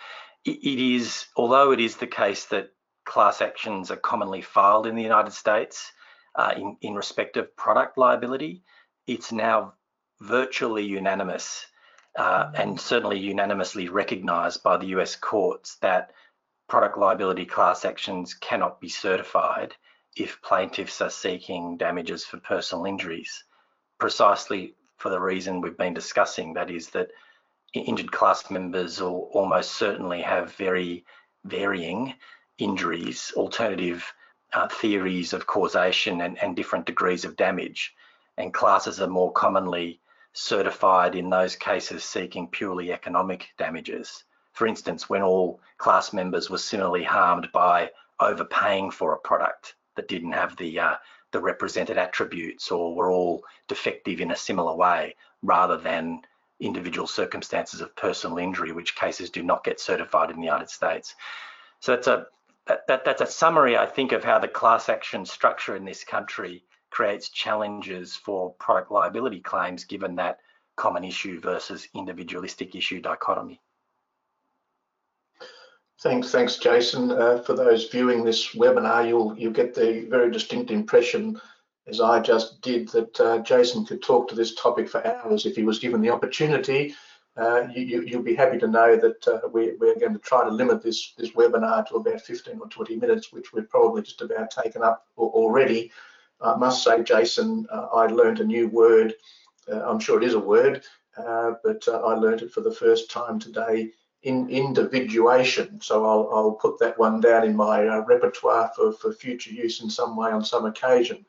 it 0.44 0.80
is, 0.80 1.26
although 1.36 1.72
it 1.72 1.80
is 1.80 1.96
the 1.96 2.06
case 2.06 2.46
that 2.46 2.72
class 3.04 3.40
actions 3.40 3.90
are 3.90 3.96
commonly 3.96 4.40
filed 4.40 4.86
in 4.86 4.94
the 4.94 5.02
United 5.02 5.32
States 5.32 5.92
uh, 6.34 6.54
in, 6.56 6.76
in 6.80 6.94
respect 6.94 7.36
of 7.36 7.54
product 7.56 7.98
liability, 7.98 8.62
it's 9.06 9.32
now 9.32 9.74
virtually 10.20 10.84
unanimous 10.84 11.66
uh, 12.16 12.50
and 12.54 12.80
certainly 12.80 13.18
unanimously 13.18 13.88
recognised 13.88 14.62
by 14.62 14.76
the 14.76 14.86
US 14.86 15.16
courts 15.16 15.76
that 15.76 16.12
product 16.70 16.96
liability 16.96 17.44
class 17.44 17.84
actions 17.84 18.32
cannot 18.32 18.80
be 18.80 18.88
certified 18.88 19.74
if 20.16 20.40
plaintiffs 20.40 21.00
are 21.00 21.10
seeking 21.10 21.76
damages 21.76 22.24
for 22.24 22.38
personal 22.38 22.84
injuries, 22.84 23.42
precisely 23.98 24.76
for 24.96 25.10
the 25.10 25.20
reason 25.20 25.60
we've 25.60 25.76
been 25.76 25.94
discussing, 25.94 26.54
that 26.54 26.70
is 26.70 26.90
that 26.90 27.10
injured 27.74 28.12
class 28.12 28.52
members 28.52 29.00
will 29.00 29.28
almost 29.32 29.72
certainly 29.72 30.22
have 30.22 30.54
very 30.54 31.04
varying 31.44 32.14
injuries, 32.58 33.32
alternative 33.34 34.04
uh, 34.52 34.68
theories 34.68 35.32
of 35.32 35.48
causation 35.48 36.20
and, 36.20 36.40
and 36.40 36.54
different 36.54 36.86
degrees 36.86 37.24
of 37.24 37.36
damage. 37.36 37.92
And 38.36 38.54
classes 38.54 39.00
are 39.00 39.08
more 39.08 39.32
commonly 39.32 40.00
certified 40.34 41.16
in 41.16 41.30
those 41.30 41.56
cases 41.56 42.04
seeking 42.04 42.46
purely 42.46 42.92
economic 42.92 43.48
damages. 43.58 44.22
For 44.60 44.66
instance, 44.66 45.08
when 45.08 45.22
all 45.22 45.58
class 45.78 46.12
members 46.12 46.50
were 46.50 46.58
similarly 46.58 47.02
harmed 47.02 47.50
by 47.50 47.92
overpaying 48.20 48.90
for 48.90 49.14
a 49.14 49.18
product 49.18 49.74
that 49.96 50.06
didn't 50.06 50.32
have 50.32 50.54
the 50.58 50.78
uh, 50.78 50.96
the 51.30 51.40
represented 51.40 51.96
attributes 51.96 52.70
or 52.70 52.94
were 52.94 53.10
all 53.10 53.42
defective 53.68 54.20
in 54.20 54.32
a 54.32 54.36
similar 54.36 54.76
way 54.76 55.16
rather 55.40 55.78
than 55.78 56.20
individual 56.60 57.06
circumstances 57.06 57.80
of 57.80 57.96
personal 57.96 58.36
injury, 58.36 58.72
which 58.72 58.96
cases 58.96 59.30
do 59.30 59.42
not 59.42 59.64
get 59.64 59.80
certified 59.80 60.28
in 60.28 60.36
the 60.36 60.44
United 60.44 60.68
States. 60.68 61.14
So 61.78 61.94
that's 61.94 62.08
a 62.08 62.26
that, 62.66 63.06
that's 63.06 63.22
a 63.22 63.26
summary, 63.26 63.78
I 63.78 63.86
think, 63.86 64.12
of 64.12 64.24
how 64.24 64.40
the 64.40 64.46
class 64.46 64.90
action 64.90 65.24
structure 65.24 65.74
in 65.74 65.86
this 65.86 66.04
country 66.04 66.64
creates 66.90 67.30
challenges 67.30 68.14
for 68.14 68.52
product 68.56 68.92
liability 68.92 69.40
claims, 69.40 69.84
given 69.84 70.16
that 70.16 70.40
common 70.76 71.04
issue 71.04 71.40
versus 71.40 71.88
individualistic 71.94 72.76
issue 72.76 73.00
dichotomy. 73.00 73.58
Thanks, 76.00 76.30
thanks, 76.30 76.56
Jason. 76.56 77.10
Uh, 77.12 77.42
for 77.42 77.52
those 77.54 77.88
viewing 77.88 78.24
this 78.24 78.54
webinar, 78.54 79.06
you'll 79.06 79.38
you'll 79.38 79.52
get 79.52 79.74
the 79.74 80.06
very 80.08 80.30
distinct 80.30 80.70
impression 80.70 81.38
as 81.86 82.00
I 82.00 82.20
just 82.20 82.60
did, 82.62 82.88
that 82.90 83.20
uh, 83.20 83.38
Jason 83.38 83.84
could 83.84 84.02
talk 84.02 84.28
to 84.28 84.34
this 84.34 84.54
topic 84.54 84.88
for 84.88 85.06
hours 85.06 85.44
if 85.44 85.56
he 85.56 85.64
was 85.64 85.78
given 85.78 86.00
the 86.00 86.10
opportunity. 86.10 86.94
Uh, 87.36 87.66
you, 87.74 88.06
will 88.16 88.22
be 88.24 88.34
happy 88.34 88.58
to 88.58 88.66
know 88.66 88.96
that 88.96 89.26
uh, 89.28 89.48
we, 89.52 89.70
are 89.70 89.98
going 89.98 90.12
to 90.12 90.18
try 90.18 90.44
to 90.44 90.50
limit 90.50 90.82
this, 90.82 91.14
this 91.16 91.30
webinar 91.30 91.86
to 91.86 91.96
about 91.96 92.20
15 92.20 92.58
or 92.60 92.68
20 92.68 92.96
minutes, 92.96 93.32
which 93.32 93.52
we've 93.52 93.70
probably 93.70 94.02
just 94.02 94.20
about 94.20 94.50
taken 94.50 94.82
up 94.82 95.06
already. 95.16 95.90
I 96.40 96.56
must 96.56 96.82
say, 96.82 97.02
Jason, 97.02 97.66
uh, 97.70 97.86
I 97.92 98.06
learned 98.06 98.40
a 98.40 98.44
new 98.44 98.68
word. 98.68 99.14
Uh, 99.70 99.82
I'm 99.88 100.00
sure 100.00 100.20
it 100.20 100.26
is 100.26 100.34
a 100.34 100.40
word, 100.40 100.82
but 101.16 101.88
I 101.88 102.14
learned 102.14 102.42
it 102.42 102.52
for 102.52 102.62
the 102.62 102.74
first 102.74 103.10
time 103.10 103.38
today 103.38 103.90
in 104.22 104.48
individuation. 104.50 105.80
So 105.80 106.04
I'll, 106.04 106.30
I'll 106.34 106.52
put 106.52 106.78
that 106.80 106.98
one 106.98 107.20
down 107.20 107.44
in 107.44 107.56
my 107.56 107.82
repertoire 108.00 108.70
for, 108.76 108.92
for 108.92 109.12
future 109.12 109.50
use 109.50 109.82
in 109.82 109.88
some 109.88 110.16
way 110.16 110.30
on 110.30 110.44
some 110.44 110.66
occasion. 110.66 111.24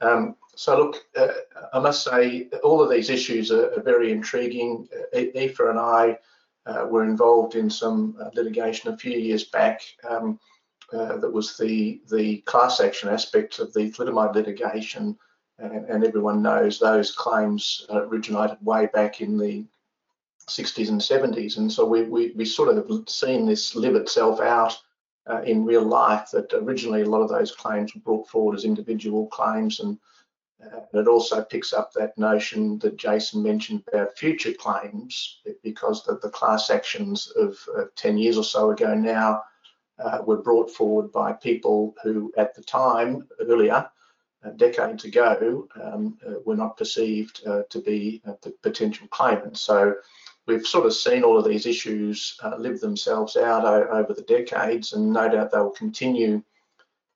Um, 0.00 0.36
so 0.56 0.76
look, 0.76 1.04
uh, 1.16 1.28
I 1.72 1.78
must 1.78 2.04
say 2.04 2.48
all 2.62 2.82
of 2.82 2.90
these 2.90 3.10
issues 3.10 3.50
are, 3.50 3.72
are 3.74 3.82
very 3.82 4.12
intriguing. 4.12 4.88
Uh, 5.14 5.18
Aoife 5.18 5.60
and 5.60 5.78
I 5.78 6.18
uh, 6.66 6.86
were 6.88 7.04
involved 7.04 7.54
in 7.54 7.70
some 7.70 8.16
uh, 8.20 8.30
litigation 8.34 8.92
a 8.92 8.96
few 8.96 9.16
years 9.18 9.44
back 9.44 9.82
um, 10.08 10.38
uh, 10.92 11.16
that 11.18 11.32
was 11.32 11.56
the, 11.56 12.00
the 12.10 12.38
class 12.42 12.80
action 12.80 13.08
aspect 13.08 13.58
of 13.58 13.72
the 13.72 13.90
thalidomide 13.90 14.34
litigation 14.34 15.16
and, 15.58 15.84
and 15.86 16.04
everyone 16.04 16.42
knows 16.42 16.78
those 16.78 17.12
claims 17.12 17.86
originated 17.90 18.58
way 18.62 18.86
back 18.92 19.20
in 19.20 19.36
the 19.38 19.64
60s 20.48 20.88
and 20.88 21.00
70s. 21.00 21.56
And 21.56 21.70
so 21.70 21.84
we, 21.86 22.02
we, 22.02 22.32
we 22.36 22.44
sort 22.44 22.68
of 22.68 22.76
have 22.76 23.08
seen 23.08 23.46
this 23.46 23.74
live 23.74 23.94
itself 23.94 24.40
out 24.40 24.76
uh, 25.28 25.42
in 25.42 25.64
real 25.64 25.84
life 25.84 26.30
that 26.32 26.52
originally 26.52 27.02
a 27.02 27.08
lot 27.08 27.22
of 27.22 27.30
those 27.30 27.52
claims 27.52 27.94
were 27.94 28.00
brought 28.02 28.28
forward 28.28 28.54
as 28.54 28.64
individual 28.64 29.26
claims 29.28 29.80
and 29.80 29.98
uh, 30.64 30.80
it 30.94 31.08
also 31.08 31.42
picks 31.42 31.72
up 31.72 31.92
that 31.92 32.16
notion 32.16 32.78
that 32.78 32.96
Jason 32.96 33.42
mentioned 33.42 33.82
about 33.88 34.16
future 34.16 34.52
claims 34.52 35.40
because 35.62 36.04
the, 36.04 36.18
the 36.22 36.30
class 36.30 36.70
actions 36.70 37.30
of 37.36 37.58
uh, 37.76 37.84
10 37.96 38.18
years 38.18 38.38
or 38.38 38.44
so 38.44 38.70
ago 38.70 38.94
now 38.94 39.42
uh, 39.98 40.20
were 40.26 40.42
brought 40.42 40.70
forward 40.70 41.12
by 41.12 41.32
people 41.32 41.94
who 42.02 42.32
at 42.36 42.54
the 42.54 42.62
time 42.62 43.26
earlier 43.40 43.88
uh, 44.44 44.50
decades 44.50 45.04
ago 45.04 45.68
um, 45.82 46.18
uh, 46.26 46.34
were 46.44 46.56
not 46.56 46.76
perceived 46.76 47.42
to 47.70 47.80
be 47.80 48.22
potential 48.62 49.06
claimants. 49.08 49.60
So 49.60 49.94
we've 50.46 50.66
sort 50.66 50.86
of 50.86 50.94
seen 50.94 51.22
all 51.22 51.38
of 51.38 51.44
these 51.44 51.66
issues 51.66 52.38
uh, 52.42 52.56
live 52.56 52.80
themselves 52.80 53.36
out 53.36 53.64
over 53.64 54.12
the 54.12 54.22
decades, 54.22 54.92
and 54.92 55.12
no 55.12 55.28
doubt 55.28 55.50
they 55.50 55.58
will 55.58 55.70
continue 55.70 56.42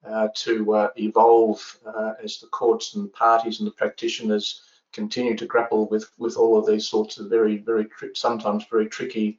uh, 0.05 0.29
to 0.35 0.75
uh, 0.75 0.89
evolve 0.97 1.79
uh, 1.87 2.13
as 2.23 2.39
the 2.39 2.47
courts 2.47 2.95
and 2.95 3.05
the 3.05 3.11
parties 3.11 3.59
and 3.59 3.67
the 3.67 3.73
practitioners 3.73 4.63
continue 4.93 5.37
to 5.37 5.47
grapple 5.47 5.87
with 5.89 6.11
with 6.19 6.37
all 6.37 6.57
of 6.57 6.67
these 6.67 6.89
sorts 6.89 7.19
of 7.19 7.29
very, 7.29 7.59
very 7.59 7.87
sometimes 8.15 8.65
very 8.71 8.89
tricky 8.89 9.39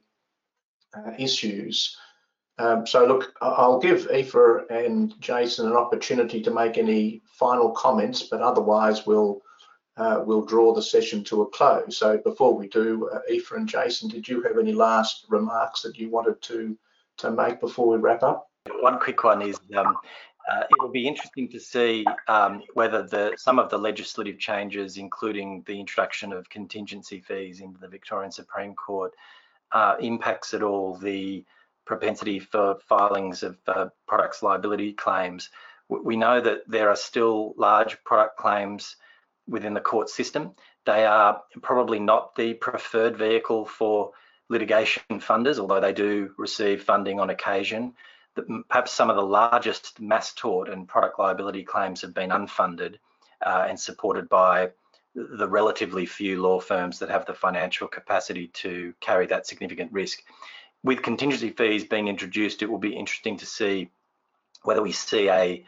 uh, 0.94 1.12
issues. 1.18 1.96
Um, 2.58 2.86
so 2.86 3.06
look, 3.06 3.34
I'll 3.40 3.78
give 3.78 4.06
Aoife 4.10 4.68
and 4.68 5.18
Jason 5.20 5.66
an 5.66 5.76
opportunity 5.76 6.42
to 6.42 6.50
make 6.50 6.76
any 6.76 7.22
final 7.24 7.70
comments, 7.70 8.22
but 8.22 8.42
otherwise 8.42 9.06
we'll 9.06 9.40
uh, 10.00 10.22
we'll 10.24 10.44
draw 10.44 10.72
the 10.72 10.82
session 10.82 11.22
to 11.22 11.42
a 11.42 11.46
close. 11.46 11.98
So 11.98 12.16
before 12.16 12.54
we 12.54 12.68
do, 12.68 13.10
uh, 13.12 13.20
Aoife 13.30 13.52
and 13.52 13.68
Jason, 13.68 14.08
did 14.08 14.26
you 14.26 14.40
have 14.42 14.56
any 14.58 14.72
last 14.72 15.26
remarks 15.28 15.82
that 15.82 15.98
you 15.98 16.08
wanted 16.08 16.40
to 16.42 16.76
to 17.18 17.30
make 17.30 17.60
before 17.60 17.86
we 17.86 17.98
wrap 17.98 18.22
up? 18.22 18.48
One 18.80 18.98
quick 18.98 19.22
one 19.24 19.42
is 19.42 19.60
um, 19.76 19.98
uh, 20.50 20.62
it'll 20.72 20.90
be 20.90 21.06
interesting 21.06 21.50
to 21.50 21.60
see 21.60 22.06
um, 22.28 22.62
whether 22.72 23.02
the 23.02 23.34
some 23.36 23.58
of 23.58 23.68
the 23.68 23.76
legislative 23.76 24.38
changes, 24.38 24.96
including 24.96 25.62
the 25.66 25.78
introduction 25.78 26.32
of 26.32 26.48
contingency 26.48 27.20
fees 27.20 27.60
into 27.60 27.78
the 27.78 27.88
Victorian 27.88 28.32
Supreme 28.32 28.74
Court, 28.74 29.12
uh, 29.72 29.96
impacts 30.00 30.54
at 30.54 30.62
all 30.62 30.96
the 30.96 31.44
propensity 31.84 32.38
for 32.38 32.78
filings 32.88 33.42
of 33.42 33.58
uh, 33.66 33.88
products 34.08 34.42
liability 34.42 34.94
claims. 34.94 35.50
We 35.90 36.16
know 36.16 36.40
that 36.40 36.60
there 36.66 36.88
are 36.88 36.96
still 36.96 37.52
large 37.58 38.02
product 38.04 38.38
claims 38.38 38.96
within 39.50 39.74
the 39.74 39.80
court 39.80 40.08
system. 40.08 40.52
They 40.86 41.04
are 41.04 41.42
probably 41.60 41.98
not 41.98 42.36
the 42.36 42.54
preferred 42.54 43.16
vehicle 43.16 43.66
for 43.66 44.12
litigation 44.48 45.02
funders, 45.10 45.58
although 45.58 45.80
they 45.80 45.92
do 45.92 46.30
receive 46.38 46.84
funding 46.84 47.20
on 47.20 47.30
occasion. 47.30 47.94
Perhaps 48.68 48.92
some 48.92 49.10
of 49.10 49.16
the 49.16 49.22
largest 49.22 50.00
mass 50.00 50.32
tort 50.32 50.68
and 50.68 50.88
product 50.88 51.18
liability 51.18 51.64
claims 51.64 52.00
have 52.00 52.14
been 52.14 52.30
unfunded 52.30 52.96
uh, 53.44 53.66
and 53.68 53.78
supported 53.78 54.28
by 54.28 54.70
the 55.14 55.48
relatively 55.48 56.06
few 56.06 56.40
law 56.40 56.60
firms 56.60 57.00
that 57.00 57.10
have 57.10 57.26
the 57.26 57.34
financial 57.34 57.88
capacity 57.88 58.46
to 58.48 58.94
carry 59.00 59.26
that 59.26 59.46
significant 59.46 59.92
risk. 59.92 60.22
With 60.84 61.02
contingency 61.02 61.50
fees 61.50 61.84
being 61.84 62.08
introduced, 62.08 62.62
it 62.62 62.70
will 62.70 62.78
be 62.78 62.94
interesting 62.96 63.36
to 63.38 63.46
see 63.46 63.90
whether 64.62 64.82
we 64.82 64.92
see 64.92 65.28
a 65.28 65.64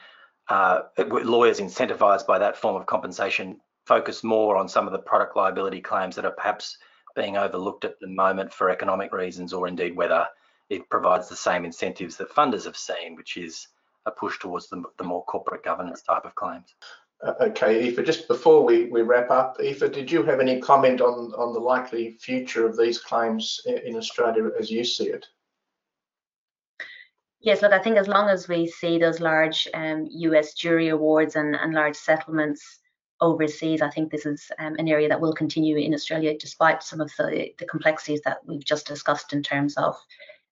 uh, 0.48 0.82
lawyers 0.98 1.60
incentivized 1.60 2.26
by 2.26 2.38
that 2.38 2.56
form 2.56 2.76
of 2.76 2.86
compensation 2.86 3.60
focus 3.86 4.22
more 4.22 4.56
on 4.56 4.68
some 4.68 4.86
of 4.86 4.92
the 4.92 4.98
product 4.98 5.36
liability 5.36 5.80
claims 5.80 6.16
that 6.16 6.24
are 6.24 6.32
perhaps 6.32 6.78
being 7.14 7.36
overlooked 7.36 7.84
at 7.84 7.98
the 8.00 8.06
moment 8.06 8.52
for 8.52 8.70
economic 8.70 9.12
reasons 9.12 9.52
or 9.52 9.68
indeed 9.68 9.96
whether 9.96 10.26
it 10.70 10.88
provides 10.88 11.28
the 11.28 11.36
same 11.36 11.64
incentives 11.64 12.16
that 12.16 12.30
funders 12.30 12.64
have 12.64 12.76
seen, 12.76 13.14
which 13.16 13.36
is 13.36 13.68
a 14.06 14.10
push 14.10 14.38
towards 14.38 14.68
the, 14.68 14.82
the 14.98 15.04
more 15.04 15.24
corporate 15.24 15.62
governance 15.62 16.02
type 16.02 16.24
of 16.24 16.34
claims. 16.34 16.74
Uh, 17.22 17.34
okay, 17.40 17.88
Aoife, 17.88 18.04
just 18.04 18.26
before 18.26 18.64
we, 18.64 18.86
we 18.86 19.02
wrap 19.02 19.30
up, 19.30 19.56
Aoife, 19.60 19.92
did 19.92 20.10
you 20.10 20.22
have 20.24 20.40
any 20.40 20.60
comment 20.60 21.00
on, 21.00 21.32
on 21.34 21.52
the 21.52 21.60
likely 21.60 22.16
future 22.20 22.66
of 22.66 22.76
these 22.76 22.98
claims 22.98 23.60
in 23.66 23.96
Australia 23.96 24.50
as 24.58 24.70
you 24.70 24.82
see 24.82 25.08
it? 25.08 25.26
Yes, 27.40 27.60
look, 27.60 27.72
I 27.72 27.80
think 27.80 27.96
as 27.96 28.08
long 28.08 28.28
as 28.28 28.48
we 28.48 28.66
see 28.66 28.98
those 28.98 29.20
large 29.20 29.68
um, 29.74 30.06
US 30.08 30.54
jury 30.54 30.88
awards 30.88 31.36
and, 31.36 31.54
and 31.54 31.74
large 31.74 31.96
settlements 31.96 32.80
overseas. 33.22 33.80
I 33.80 33.88
think 33.88 34.10
this 34.10 34.26
is 34.26 34.50
um, 34.58 34.74
an 34.78 34.88
area 34.88 35.08
that 35.08 35.20
will 35.20 35.32
continue 35.32 35.78
in 35.78 35.94
Australia, 35.94 36.36
despite 36.38 36.82
some 36.82 37.00
of 37.00 37.10
the, 37.16 37.54
the 37.58 37.64
complexities 37.64 38.20
that 38.24 38.38
we've 38.44 38.64
just 38.64 38.86
discussed 38.86 39.32
in 39.32 39.42
terms 39.42 39.76
of 39.78 39.96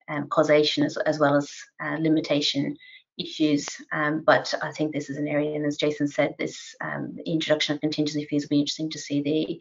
um, 0.08 0.28
causation 0.28 0.84
as, 0.84 0.96
as, 0.96 1.18
well 1.18 1.36
as 1.36 1.50
uh, 1.84 1.96
limitation 2.00 2.76
issues. 3.18 3.66
Um, 3.92 4.22
but 4.24 4.54
I 4.62 4.70
think 4.72 4.92
this 4.92 5.10
is 5.10 5.18
an 5.18 5.28
area, 5.28 5.54
and 5.54 5.66
as 5.66 5.76
Jason 5.76 6.08
said, 6.08 6.34
this 6.38 6.74
um, 6.80 7.18
introduction 7.26 7.74
of 7.74 7.80
contingency 7.80 8.24
fees 8.24 8.44
will 8.44 8.56
be 8.56 8.60
interesting 8.60 8.90
to 8.90 8.98
see 8.98 9.20
the 9.20 9.60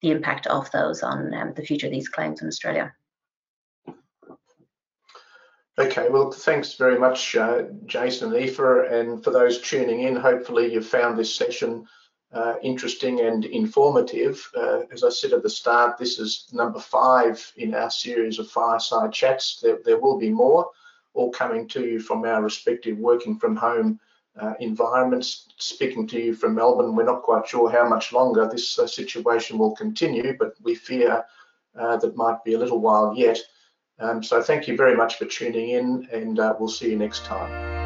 the 0.00 0.10
impact 0.12 0.46
of 0.46 0.70
those 0.70 1.02
on 1.02 1.34
um, 1.34 1.52
the 1.56 1.62
future 1.62 1.88
of 1.88 1.92
these 1.92 2.08
claims 2.08 2.40
in 2.40 2.46
Australia. 2.46 2.94
Okay, 5.76 6.08
well, 6.08 6.30
thanks 6.30 6.74
very 6.74 6.98
much, 6.98 7.36
uh, 7.36 7.62
Jason 7.86 8.32
and 8.32 8.36
Aoife. 8.36 8.92
And 8.92 9.22
for 9.22 9.30
those 9.30 9.60
tuning 9.60 10.00
in, 10.00 10.16
hopefully 10.16 10.72
you've 10.72 10.86
found 10.86 11.16
this 11.16 11.34
session 11.34 11.86
uh, 12.32 12.54
interesting 12.62 13.20
and 13.20 13.44
informative. 13.44 14.46
Uh, 14.56 14.80
as 14.92 15.02
I 15.02 15.08
said 15.08 15.32
at 15.32 15.42
the 15.42 15.50
start, 15.50 15.98
this 15.98 16.18
is 16.18 16.48
number 16.52 16.78
five 16.78 17.52
in 17.56 17.74
our 17.74 17.90
series 17.90 18.38
of 18.38 18.50
fireside 18.50 19.12
chats. 19.12 19.60
There, 19.60 19.78
there 19.84 19.98
will 19.98 20.18
be 20.18 20.30
more, 20.30 20.70
all 21.14 21.30
coming 21.30 21.66
to 21.68 21.86
you 21.86 22.00
from 22.00 22.24
our 22.24 22.42
respective 22.42 22.98
working 22.98 23.38
from 23.38 23.56
home 23.56 23.98
uh, 24.38 24.54
environments. 24.60 25.48
Speaking 25.56 26.06
to 26.08 26.20
you 26.20 26.34
from 26.34 26.54
Melbourne, 26.54 26.94
we're 26.94 27.04
not 27.04 27.22
quite 27.22 27.48
sure 27.48 27.70
how 27.70 27.88
much 27.88 28.12
longer 28.12 28.48
this 28.48 28.78
uh, 28.78 28.86
situation 28.86 29.58
will 29.58 29.74
continue, 29.74 30.36
but 30.38 30.54
we 30.62 30.74
fear 30.74 31.24
uh, 31.78 31.96
that 31.96 32.16
might 32.16 32.44
be 32.44 32.54
a 32.54 32.58
little 32.58 32.80
while 32.80 33.14
yet. 33.16 33.38
Um, 33.98 34.22
so 34.22 34.42
thank 34.42 34.68
you 34.68 34.76
very 34.76 34.94
much 34.94 35.16
for 35.16 35.24
tuning 35.24 35.70
in 35.70 36.08
and 36.12 36.38
uh, 36.38 36.54
we'll 36.58 36.68
see 36.68 36.90
you 36.90 36.96
next 36.96 37.24
time. 37.24 37.77